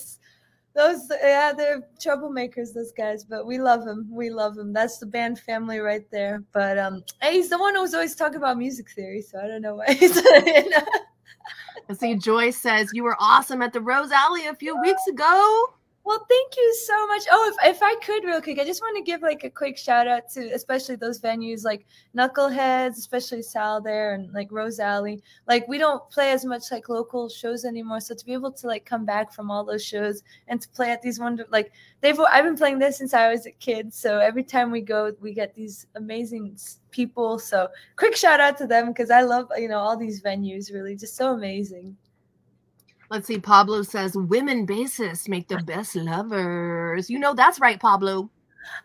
[0.75, 5.05] those yeah they're troublemakers those guys but we love him we love him that's the
[5.05, 9.21] band family right there but um he's the one who's always talking about music theory
[9.21, 10.21] so i don't know why he's
[11.87, 15.74] Let's see joyce says you were awesome at the rose alley a few weeks ago
[16.05, 17.23] well, thank you so much.
[17.31, 19.75] Oh, if, if I could, real quick, I just want to give like a quick
[19.75, 25.23] shout out to especially those venues like Knuckleheads, especially Sal there, and like Rose Alley.
[25.47, 28.67] Like we don't play as much like local shows anymore, so to be able to
[28.67, 32.19] like come back from all those shows and to play at these wonder like they've
[32.19, 35.33] I've been playing this since I was a kid, so every time we go, we
[35.33, 36.55] get these amazing
[36.91, 37.39] people.
[37.39, 40.71] So quick shout out to them because I love you know all these venues.
[40.71, 41.97] Really, just so amazing.
[43.09, 43.39] Let's see.
[43.39, 47.09] Pablo says women bassists make the best lovers.
[47.09, 48.29] You know that's right, Pablo.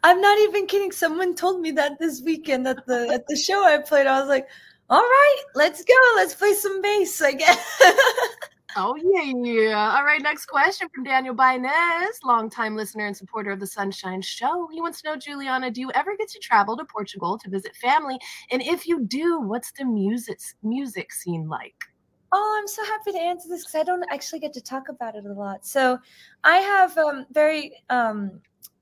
[0.03, 0.93] I'm not even kidding.
[0.93, 4.07] Someone told me that this weekend at the at the show I played.
[4.07, 4.47] I was like,
[4.91, 5.95] all right, let's go.
[6.17, 7.83] Let's play some bass, I guess.
[8.77, 9.95] oh yeah, yeah.
[9.97, 14.69] All right, next question from Daniel Bainez, longtime listener and supporter of the Sunshine Show.
[14.73, 17.75] He wants to know, Giuliana, do you ever get to travel to Portugal to visit
[17.77, 18.19] family?
[18.51, 21.90] And if you do, what's the music music scene like?
[22.33, 25.17] Oh, I'm so happy to answer this because I don't actually get to talk about
[25.17, 25.67] it a lot.
[25.67, 25.99] So,
[26.45, 28.41] I have um, very um,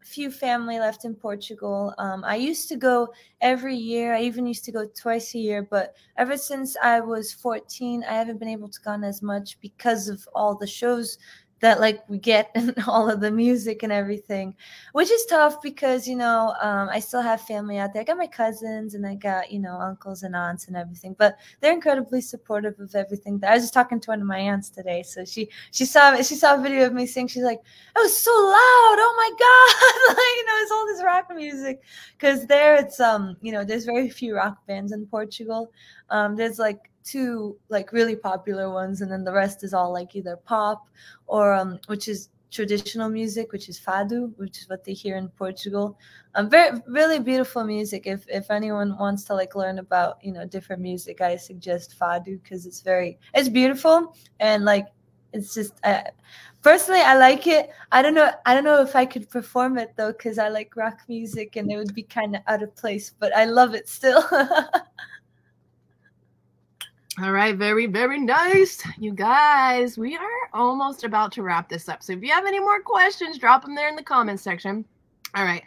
[0.09, 1.95] few family left in Portugal.
[1.99, 3.09] Um, I used to go
[3.41, 4.15] every year.
[4.15, 5.63] I even used to go twice a year.
[5.71, 10.09] But ever since I was 14, I haven't been able to go as much because
[10.09, 11.19] of all the shows
[11.61, 12.55] that like we get
[12.87, 14.55] all of the music and everything
[14.93, 18.03] which is tough because you know um, i still have family out there.
[18.03, 21.37] I got my cousins and i got you know uncles and aunts and everything but
[21.61, 25.03] they're incredibly supportive of everything i was just talking to one of my aunts today
[25.03, 27.27] so she she saw she saw a video of me sing.
[27.29, 28.97] She's like it was so loud.
[28.99, 30.19] Oh my god.
[30.19, 31.83] Like you know it's all this rock music
[32.19, 35.71] because there it's um you know there's very few rock bands in portugal.
[36.11, 40.15] Um there's like two like really popular ones and then the rest is all like
[40.15, 40.87] either pop
[41.27, 45.29] or um which is traditional music which is fado which is what they hear in
[45.29, 45.99] portugal.
[46.35, 48.07] Um very really beautiful music.
[48.07, 52.43] If if anyone wants to like learn about you know different music i suggest fado
[52.43, 54.87] because it's very it's beautiful and like
[55.35, 56.03] it's just uh,
[56.63, 57.71] personally i like it.
[57.93, 60.75] I don't know i don't know if i could perform it though because i like
[60.77, 63.89] rock music and it would be kind of out of place but i love it
[63.89, 64.25] still
[67.21, 68.81] All right, very, very nice.
[68.97, 72.01] You guys, we are almost about to wrap this up.
[72.01, 74.85] So if you have any more questions, drop them there in the comments section.
[75.35, 75.65] All right,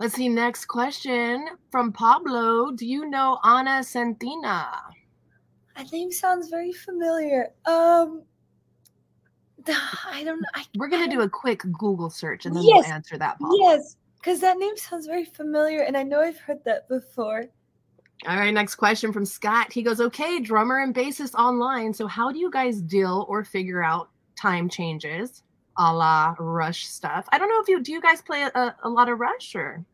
[0.00, 0.28] let's see.
[0.28, 2.72] Next question from Pablo.
[2.72, 4.68] Do you know Ana Santina?
[5.76, 7.54] I think sounds very familiar.
[7.64, 8.24] Um,
[9.66, 10.48] I don't know.
[10.54, 13.38] I, We're gonna do a quick Google search and then yes, we'll answer that.
[13.38, 13.56] Pablo.
[13.60, 17.46] Yes, because that name sounds very familiar, and I know I've heard that before.
[18.28, 19.72] All right, next question from Scott.
[19.72, 21.92] He goes, Okay, drummer and bassist online.
[21.92, 25.42] So, how do you guys deal or figure out time changes
[25.76, 27.26] a la Rush stuff?
[27.32, 29.84] I don't know if you do you guys play a, a lot of Rush or?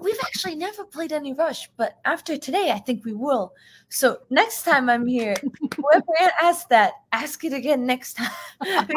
[0.00, 3.52] We've actually never played any Rush, but after today, I think we will.
[3.90, 5.34] So, next time I'm here,
[5.76, 8.30] whoever asked that, ask it again next time.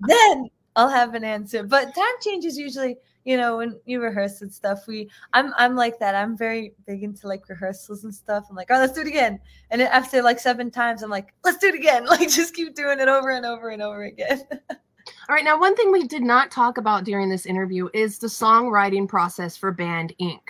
[0.00, 1.62] then I'll have an answer.
[1.62, 5.98] But time changes usually you know when you rehearse and stuff we i'm i'm like
[5.98, 6.14] that.
[6.14, 8.46] I'm very big into like rehearsals and stuff.
[8.48, 9.40] I'm like oh let's do it again.
[9.70, 12.06] And after like seven times i'm like let's do it again.
[12.14, 14.42] Like just keep doing it over and over and over again.
[14.70, 18.26] All right now one thing we did not talk about during this interview is the
[18.26, 20.40] songwriting process for band inc.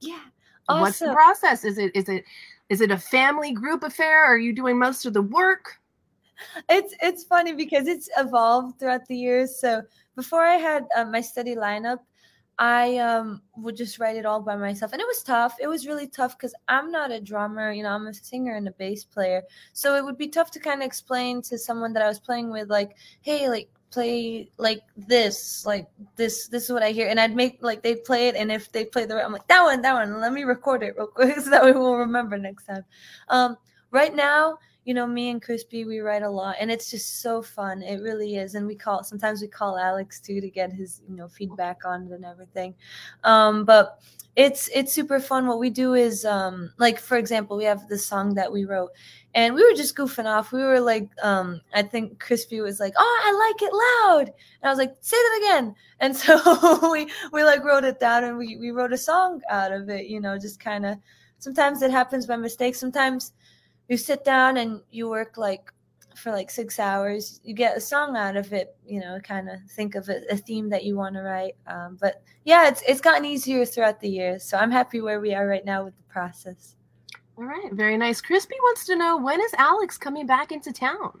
[0.00, 0.20] Yeah.
[0.68, 0.80] Awesome.
[0.80, 1.64] what's the process?
[1.64, 2.24] Is it is it
[2.70, 4.24] is it a family group affair?
[4.24, 5.78] Are you doing most of the work?
[6.68, 9.58] It's it's funny because it's evolved throughout the years.
[9.60, 9.82] So
[10.16, 11.98] before I had uh, my study lineup,
[12.58, 14.92] I um, would just write it all by myself.
[14.92, 15.56] And it was tough.
[15.60, 18.68] It was really tough because I'm not a drummer, you know, I'm a singer and
[18.68, 19.42] a bass player.
[19.72, 22.50] So it would be tough to kind of explain to someone that I was playing
[22.50, 25.86] with, like, hey, like, play like this, like
[26.16, 27.08] this, this is what I hear.
[27.08, 28.34] And I'd make like they'd play it.
[28.34, 30.82] And if they play the right, I'm like, that one, that one, let me record
[30.82, 32.84] it real quick so that we'll remember next time.
[33.28, 33.56] Um,
[33.92, 37.42] right now, you know, me and Crispy, we write a lot and it's just so
[37.42, 37.82] fun.
[37.82, 38.54] It really is.
[38.54, 42.06] And we call sometimes we call Alex too to get his, you know, feedback on
[42.06, 42.74] it and everything.
[43.24, 44.00] Um, but
[44.36, 45.46] it's it's super fun.
[45.46, 48.90] What we do is um like for example, we have this song that we wrote
[49.34, 50.52] and we were just goofing off.
[50.52, 54.68] We were like, um, I think Crispy was like, "Oh, I like it loud," and
[54.68, 58.38] I was like, "Say that again." And so we we like wrote it down, and
[58.38, 60.06] we we wrote a song out of it.
[60.06, 60.98] You know, just kind of
[61.38, 62.74] sometimes it happens by mistake.
[62.74, 63.32] Sometimes
[63.88, 65.72] you sit down and you work like
[66.14, 67.40] for like six hours.
[67.44, 70.36] You get a song out of it, you know, kind of think of a, a,
[70.36, 71.56] theme that you want to write.
[71.66, 74.44] Um, but yeah, it's it's gotten easier throughout the years.
[74.44, 76.76] So I'm happy where we are right now with the process.
[77.36, 78.20] All right, very nice.
[78.20, 81.10] Crispy wants to know when is Alex coming back into town?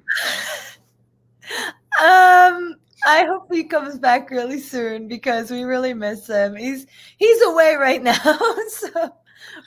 [2.00, 6.54] um, I hope he comes back really soon because we really miss him.
[6.54, 6.86] He's
[7.16, 9.10] he's away right now, so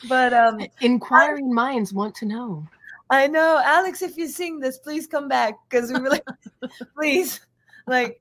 [0.08, 2.66] but um inquiring minds want to know.
[3.10, 4.02] I know, Alex.
[4.02, 6.22] If you sing this, please come back because we really,
[6.96, 7.40] please,
[7.88, 8.20] like,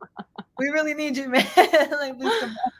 [0.59, 1.47] we really need you, man.
[1.57, 2.72] like, please come back.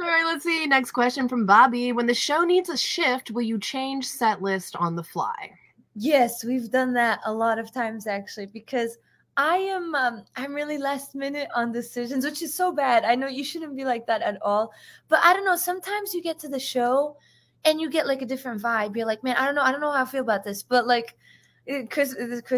[0.00, 0.66] All right, let's see.
[0.66, 1.92] Next question from Bobby.
[1.92, 5.50] When the show needs a shift, will you change set list on the fly?
[5.94, 8.98] Yes, we've done that a lot of times actually because
[9.36, 13.04] I am um, I'm really last minute on decisions, which is so bad.
[13.04, 14.72] I know you shouldn't be like that at all,
[15.08, 15.56] but I don't know.
[15.56, 17.16] Sometimes you get to the show
[17.64, 18.96] and you get like a different vibe.
[18.96, 20.86] You're like, man, I don't know, I don't know how I feel about this, but
[20.86, 21.16] like
[21.90, 22.14] Chris,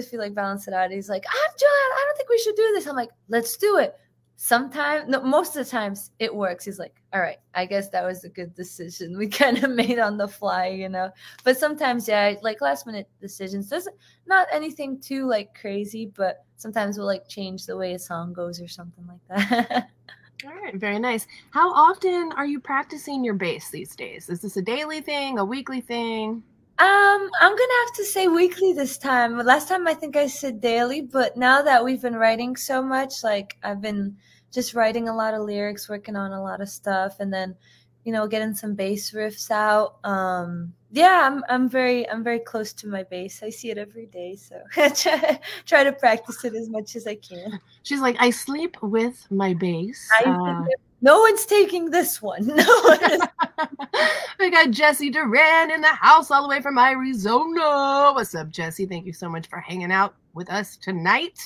[0.09, 0.91] feel like balance it out.
[0.91, 1.69] He's like, I'm John.
[1.69, 2.87] I don't think we should do this.
[2.87, 3.97] I'm like, let's do it.
[4.37, 6.65] Sometimes, no, most of the times it works.
[6.65, 9.99] He's like, all right, I guess that was a good decision we kind of made
[9.99, 11.11] on the fly, you know.
[11.45, 13.69] But sometimes, yeah, like last minute decisions.
[13.69, 13.97] Doesn't
[14.27, 18.61] not anything too like crazy, but sometimes we'll like change the way a song goes
[18.61, 19.91] or something like that.
[20.47, 21.27] All right, very nice.
[21.51, 24.31] How often are you practicing your bass these days?
[24.31, 26.43] Is this a daily thing, a weekly thing?
[26.81, 29.37] Um, I'm gonna have to say weekly this time.
[29.37, 33.23] Last time I think I said daily, but now that we've been writing so much,
[33.23, 34.17] like I've been
[34.51, 37.55] just writing a lot of lyrics, working on a lot of stuff, and then
[38.05, 39.99] you know getting some bass riffs out.
[40.05, 43.43] Um, yeah, I'm I'm very I'm very close to my bass.
[43.43, 44.57] I see it every day, so
[45.67, 47.61] try, to practice it as much as I can.
[47.83, 50.09] She's like, I sleep with my bass.
[50.25, 50.65] I uh,
[51.01, 52.47] no one's taking this one.
[52.57, 53.21] No one
[54.39, 58.13] we got Jesse Duran in the house all the way from Arizona.
[58.15, 58.87] What's up, Jesse?
[58.87, 61.39] Thank you so much for hanging out with us tonight.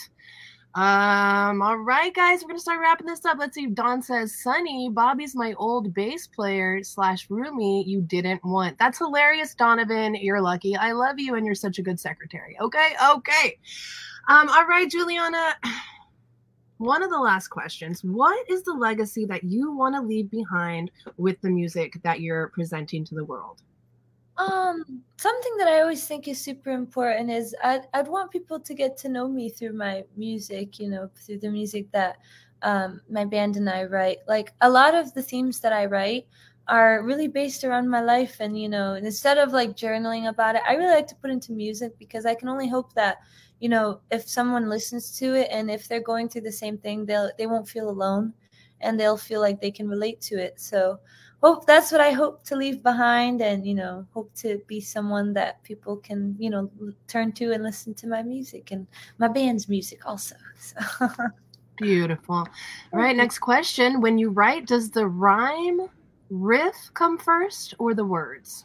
[0.75, 3.39] Um, all right, guys, we're gonna start wrapping this up.
[3.39, 3.67] Let's see.
[3.67, 8.77] If Don says, Sunny, Bobby's my old bass player slash roomie you didn't want.
[8.77, 10.17] That's hilarious, Donovan.
[10.17, 10.75] You're lucky.
[10.75, 12.57] I love you, and you're such a good secretary.
[12.61, 13.59] Okay, okay.
[14.27, 15.55] Um, all right, Giuliana
[16.85, 18.03] one of the last questions.
[18.05, 22.49] What is the legacy that you want to leave behind with the music that you're
[22.49, 23.63] presenting to the world?
[24.37, 28.75] Um something that i always think is super important is i'd, I'd want people to
[28.75, 32.17] get to know me through my music you know through the music that
[32.63, 34.19] um, my band and i write.
[34.27, 36.27] Like a lot of the themes that i write
[36.67, 40.63] are really based around my life and you know instead of like journaling about it
[40.67, 43.19] i really like to put into music because i can only hope that
[43.61, 47.07] you know if someone listens to it and if they're going through the same thing
[47.07, 48.33] they'll they won't feel alone
[48.81, 50.61] and they'll feel like they can relate to it.
[50.61, 51.01] So
[51.45, 55.35] hope that's what i hope to leave behind and you know hope to be someone
[55.35, 56.71] that people can you know
[57.07, 58.87] turn to and listen to my music and
[59.19, 60.79] my band's music also so.
[61.77, 62.37] Beautiful.
[62.37, 62.49] All
[62.93, 64.01] right next question.
[64.01, 65.81] When you write does the rhyme
[66.31, 68.65] riff come first or the words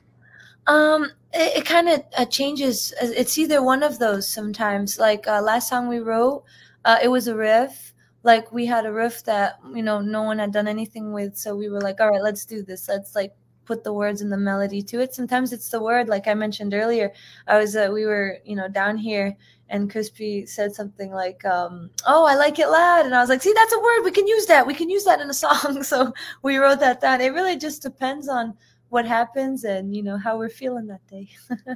[0.69, 2.93] um, it, it kind of uh, changes.
[3.01, 4.99] It's either one of those sometimes.
[4.99, 6.43] Like uh, last song we wrote,
[6.85, 7.93] uh, it was a riff.
[8.23, 11.55] Like we had a riff that you know no one had done anything with, so
[11.55, 12.87] we were like, all right, let's do this.
[12.87, 13.33] Let's like
[13.65, 15.15] put the words and the melody to it.
[15.15, 17.11] Sometimes it's the word, like I mentioned earlier.
[17.47, 19.35] I was uh, we were you know down here
[19.69, 23.41] and Crispy said something like, um, "Oh, I like it loud," and I was like,
[23.41, 24.03] "See, that's a word.
[24.03, 24.67] We can use that.
[24.67, 26.13] We can use that in a song." So
[26.43, 27.21] we wrote that down.
[27.21, 28.55] It really just depends on
[28.89, 31.29] what happens and you know how we're feeling that day.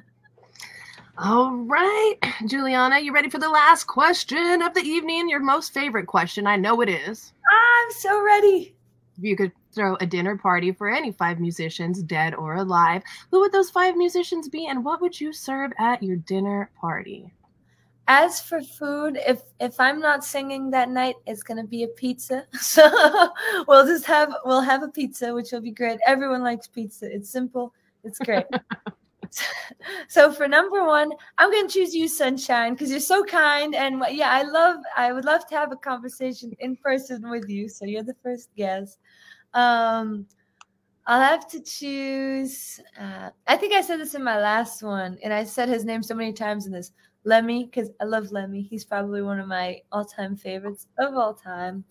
[1.17, 2.15] All right,
[2.47, 5.29] Giuliana, you ready for the last question of the evening?
[5.29, 6.47] Your most favorite question.
[6.47, 7.33] I know it is.
[7.51, 8.75] I'm so ready.
[9.21, 13.03] You could throw a dinner party for any five musicians, dead or alive.
[13.29, 17.31] Who would those five musicians be, and what would you serve at your dinner party?
[18.07, 22.45] As for food, if if I'm not singing that night, it's gonna be a pizza.
[22.59, 22.83] So
[23.67, 25.99] we'll just have we'll have a pizza, which will be great.
[26.05, 27.13] Everyone likes pizza.
[27.13, 27.73] It's simple.
[28.03, 28.45] It's great.
[30.09, 34.31] so for number one, I'm gonna choose you, Sunshine, because you're so kind and yeah,
[34.31, 34.77] I love.
[34.97, 37.69] I would love to have a conversation in person with you.
[37.69, 38.99] So you're the first guest.
[39.53, 40.27] Um,
[41.05, 42.79] I'll have to choose.
[42.99, 46.03] Uh, I think I said this in my last one, and I said his name
[46.03, 46.91] so many times in this.
[47.25, 48.61] Lemmy, because I love Lemmy.
[48.61, 51.83] He's probably one of my all-time favorites of all time.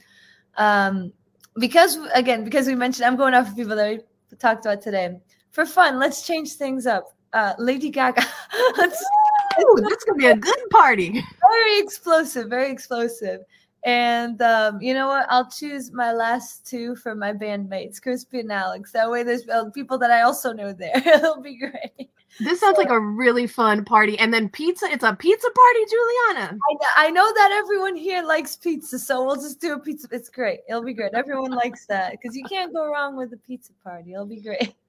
[0.57, 1.13] Um,
[1.57, 3.91] because again, because we mentioned I'm going off of people that
[4.31, 5.19] we talked about today.
[5.51, 7.05] For fun, let's change things up.
[7.33, 8.23] Uh, Lady Gaga.
[8.81, 11.23] Ooh, this gonna be a good party.
[11.51, 13.41] Very explosive, very explosive.
[13.85, 15.27] And um, you know what?
[15.29, 18.93] I'll choose my last two for my bandmates, Crispy and Alex.
[18.93, 20.93] That way, there's uh, people that I also know there.
[21.07, 22.11] It'll be great.
[22.41, 24.19] This sounds like a really fun party.
[24.19, 26.59] And then pizza, it's a pizza party, Giuliana.
[26.97, 30.09] I, I know that everyone here likes pizza, so we'll just do a pizza.
[30.11, 30.61] It's great.
[30.69, 31.13] It'll be great.
[31.15, 34.15] Everyone likes that because you can't go wrong with a pizza party.
[34.15, 34.75] It'll be great.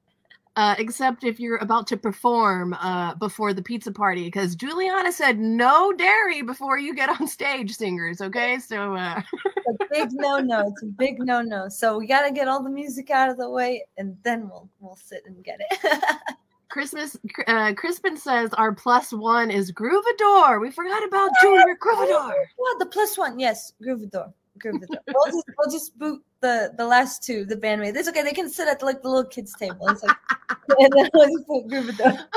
[0.56, 5.40] Uh, except if you're about to perform uh, before the pizza party, because Giuliana said
[5.40, 8.22] no dairy before you get on stage, singers.
[8.22, 9.20] Okay, so uh...
[9.68, 10.68] a big no no.
[10.68, 11.70] It's a big no no.
[11.70, 14.70] So we got to get all the music out of the way, and then we'll
[14.80, 15.90] we'll sit and get it.
[16.74, 17.16] Christmas,
[17.46, 20.60] uh, Crispin says our plus one is Groovador.
[20.60, 22.34] We forgot about Junior Groovador.
[22.34, 23.38] Yeah, the plus one.
[23.38, 24.34] Yes, Groovador.
[24.58, 24.98] Groovador.
[25.14, 27.96] we'll, just, we'll just boot the the last two, the bandmate.
[27.96, 28.24] It's okay.
[28.24, 29.88] They can sit at like the little kids' table.
[29.88, 30.18] It's like,
[30.80, 32.26] and then we'll just put Groovador.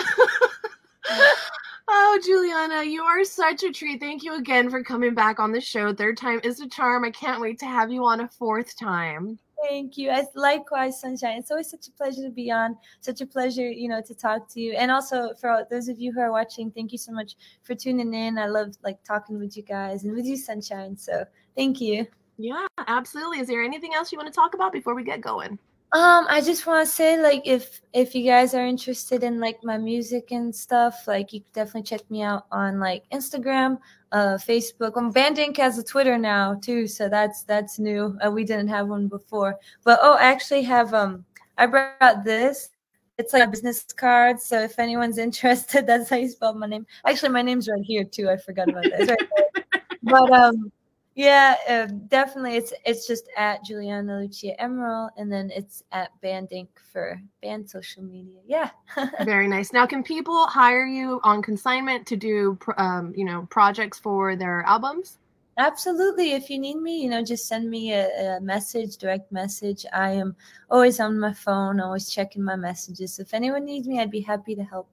[1.88, 4.00] Oh, Giuliana, you are such a treat.
[4.00, 5.94] Thank you again for coming back on the show.
[5.94, 7.04] Third time is a charm.
[7.04, 9.38] I can't wait to have you on a fourth time.
[9.62, 10.10] Thank you.
[10.10, 11.38] As likewise, Sunshine.
[11.38, 12.76] It's always such a pleasure to be on.
[13.00, 14.74] Such a pleasure, you know, to talk to you.
[14.74, 18.12] And also for those of you who are watching, thank you so much for tuning
[18.12, 18.38] in.
[18.38, 20.96] I love like talking with you guys and with you, Sunshine.
[20.96, 21.24] So
[21.56, 22.06] thank you.
[22.38, 23.40] Yeah, absolutely.
[23.40, 25.58] Is there anything else you want to talk about before we get going?
[25.92, 29.62] Um, I just want to say, like, if if you guys are interested in like
[29.62, 33.78] my music and stuff, like, you definitely check me out on like Instagram,
[34.16, 34.96] uh, Facebook.
[34.96, 38.18] Um, Band Inc has a Twitter now too, so that's that's new.
[38.24, 41.24] Uh, we didn't have one before, but oh, I actually have um,
[41.58, 42.70] I brought this.
[43.18, 46.86] It's like a business card, so if anyone's interested, that's how you spell my name.
[47.04, 48.30] Actually, my name's right here too.
[48.30, 49.08] I forgot about that.
[49.08, 50.72] Right but um,
[51.16, 52.56] yeah, uh, definitely.
[52.56, 57.68] It's it's just at Giuliana Lucia Amaral, and then it's at Band Inc for band
[57.68, 58.38] social media.
[58.46, 58.70] Yeah.
[59.24, 59.72] Very nice.
[59.72, 64.62] Now, can people hire you on consignment to do, um, you know, projects for their
[64.66, 65.16] albums?
[65.56, 66.32] Absolutely.
[66.32, 69.86] If you need me, you know, just send me a, a, message, direct message.
[69.94, 70.36] I am
[70.70, 73.18] always on my phone, always checking my messages.
[73.18, 74.86] If anyone needs me, I'd be happy to help.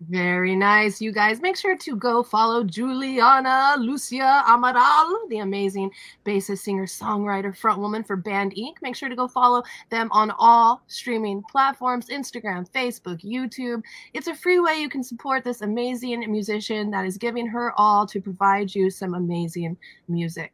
[0.00, 1.00] Very nice.
[1.00, 5.90] You guys make sure to go follow Giuliana Lucia Amaral, the amazing
[6.24, 8.74] bassist, singer, songwriter, frontwoman for Band Inc.
[8.80, 13.82] Make sure to go follow them on all streaming platforms Instagram, Facebook, YouTube.
[14.14, 18.06] It's a free way you can support this amazing musician that is giving her all
[18.06, 19.76] to provide you some amazing
[20.06, 20.52] music.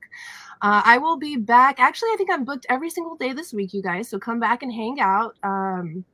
[0.63, 1.81] Uh, I will be back.
[1.81, 4.09] Actually, I think I'm booked every single day this week, you guys.
[4.09, 5.37] So come back and hang out.
[5.43, 6.07] Um,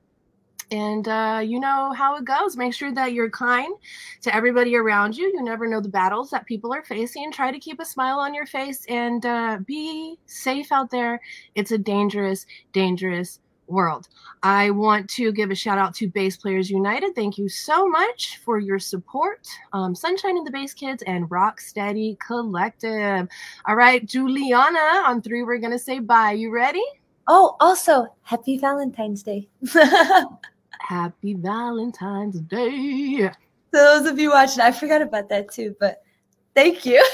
[0.71, 2.57] and uh, you know how it goes.
[2.57, 3.75] Make sure that you're kind
[4.23, 5.27] to everybody around you.
[5.27, 7.33] You never know the battles that people are facing.
[7.33, 11.21] Try to keep a smile on your face and uh, be safe out there.
[11.55, 13.41] It's a dangerous, dangerous
[13.71, 14.09] world.
[14.43, 17.15] I want to give a shout out to Bass Players United.
[17.15, 19.47] Thank you so much for your support.
[19.73, 23.29] Um, Sunshine and the Bass Kids and Rocksteady Collective.
[23.67, 26.33] All right, Giuliana, on three, we're going to say bye.
[26.33, 26.85] You ready?
[27.29, 29.49] Oh, also, happy Valentine's Day.
[30.81, 33.31] Happy Valentine's Day.
[33.73, 36.03] Those of you watching, I forgot about that too, but
[36.55, 37.05] thank you.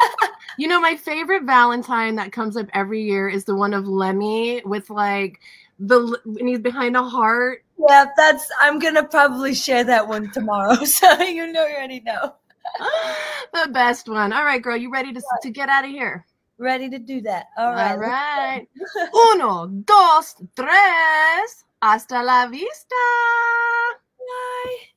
[0.58, 4.62] you know, my favorite Valentine that comes up every year is the one of Lemmy
[4.64, 5.40] with like
[5.78, 7.64] the and he's behind a heart.
[7.88, 12.34] Yeah, that's I'm gonna probably share that one tomorrow, so you know you already know.
[13.52, 14.32] the best one.
[14.32, 16.24] All right, girl, you ready to to get out of here?
[16.58, 17.48] Ready to do that.
[17.58, 17.92] All right.
[17.92, 18.66] All right.
[19.34, 21.65] Uno, dos, tres.
[21.80, 22.94] Hasta la vista.
[24.18, 24.95] Bye.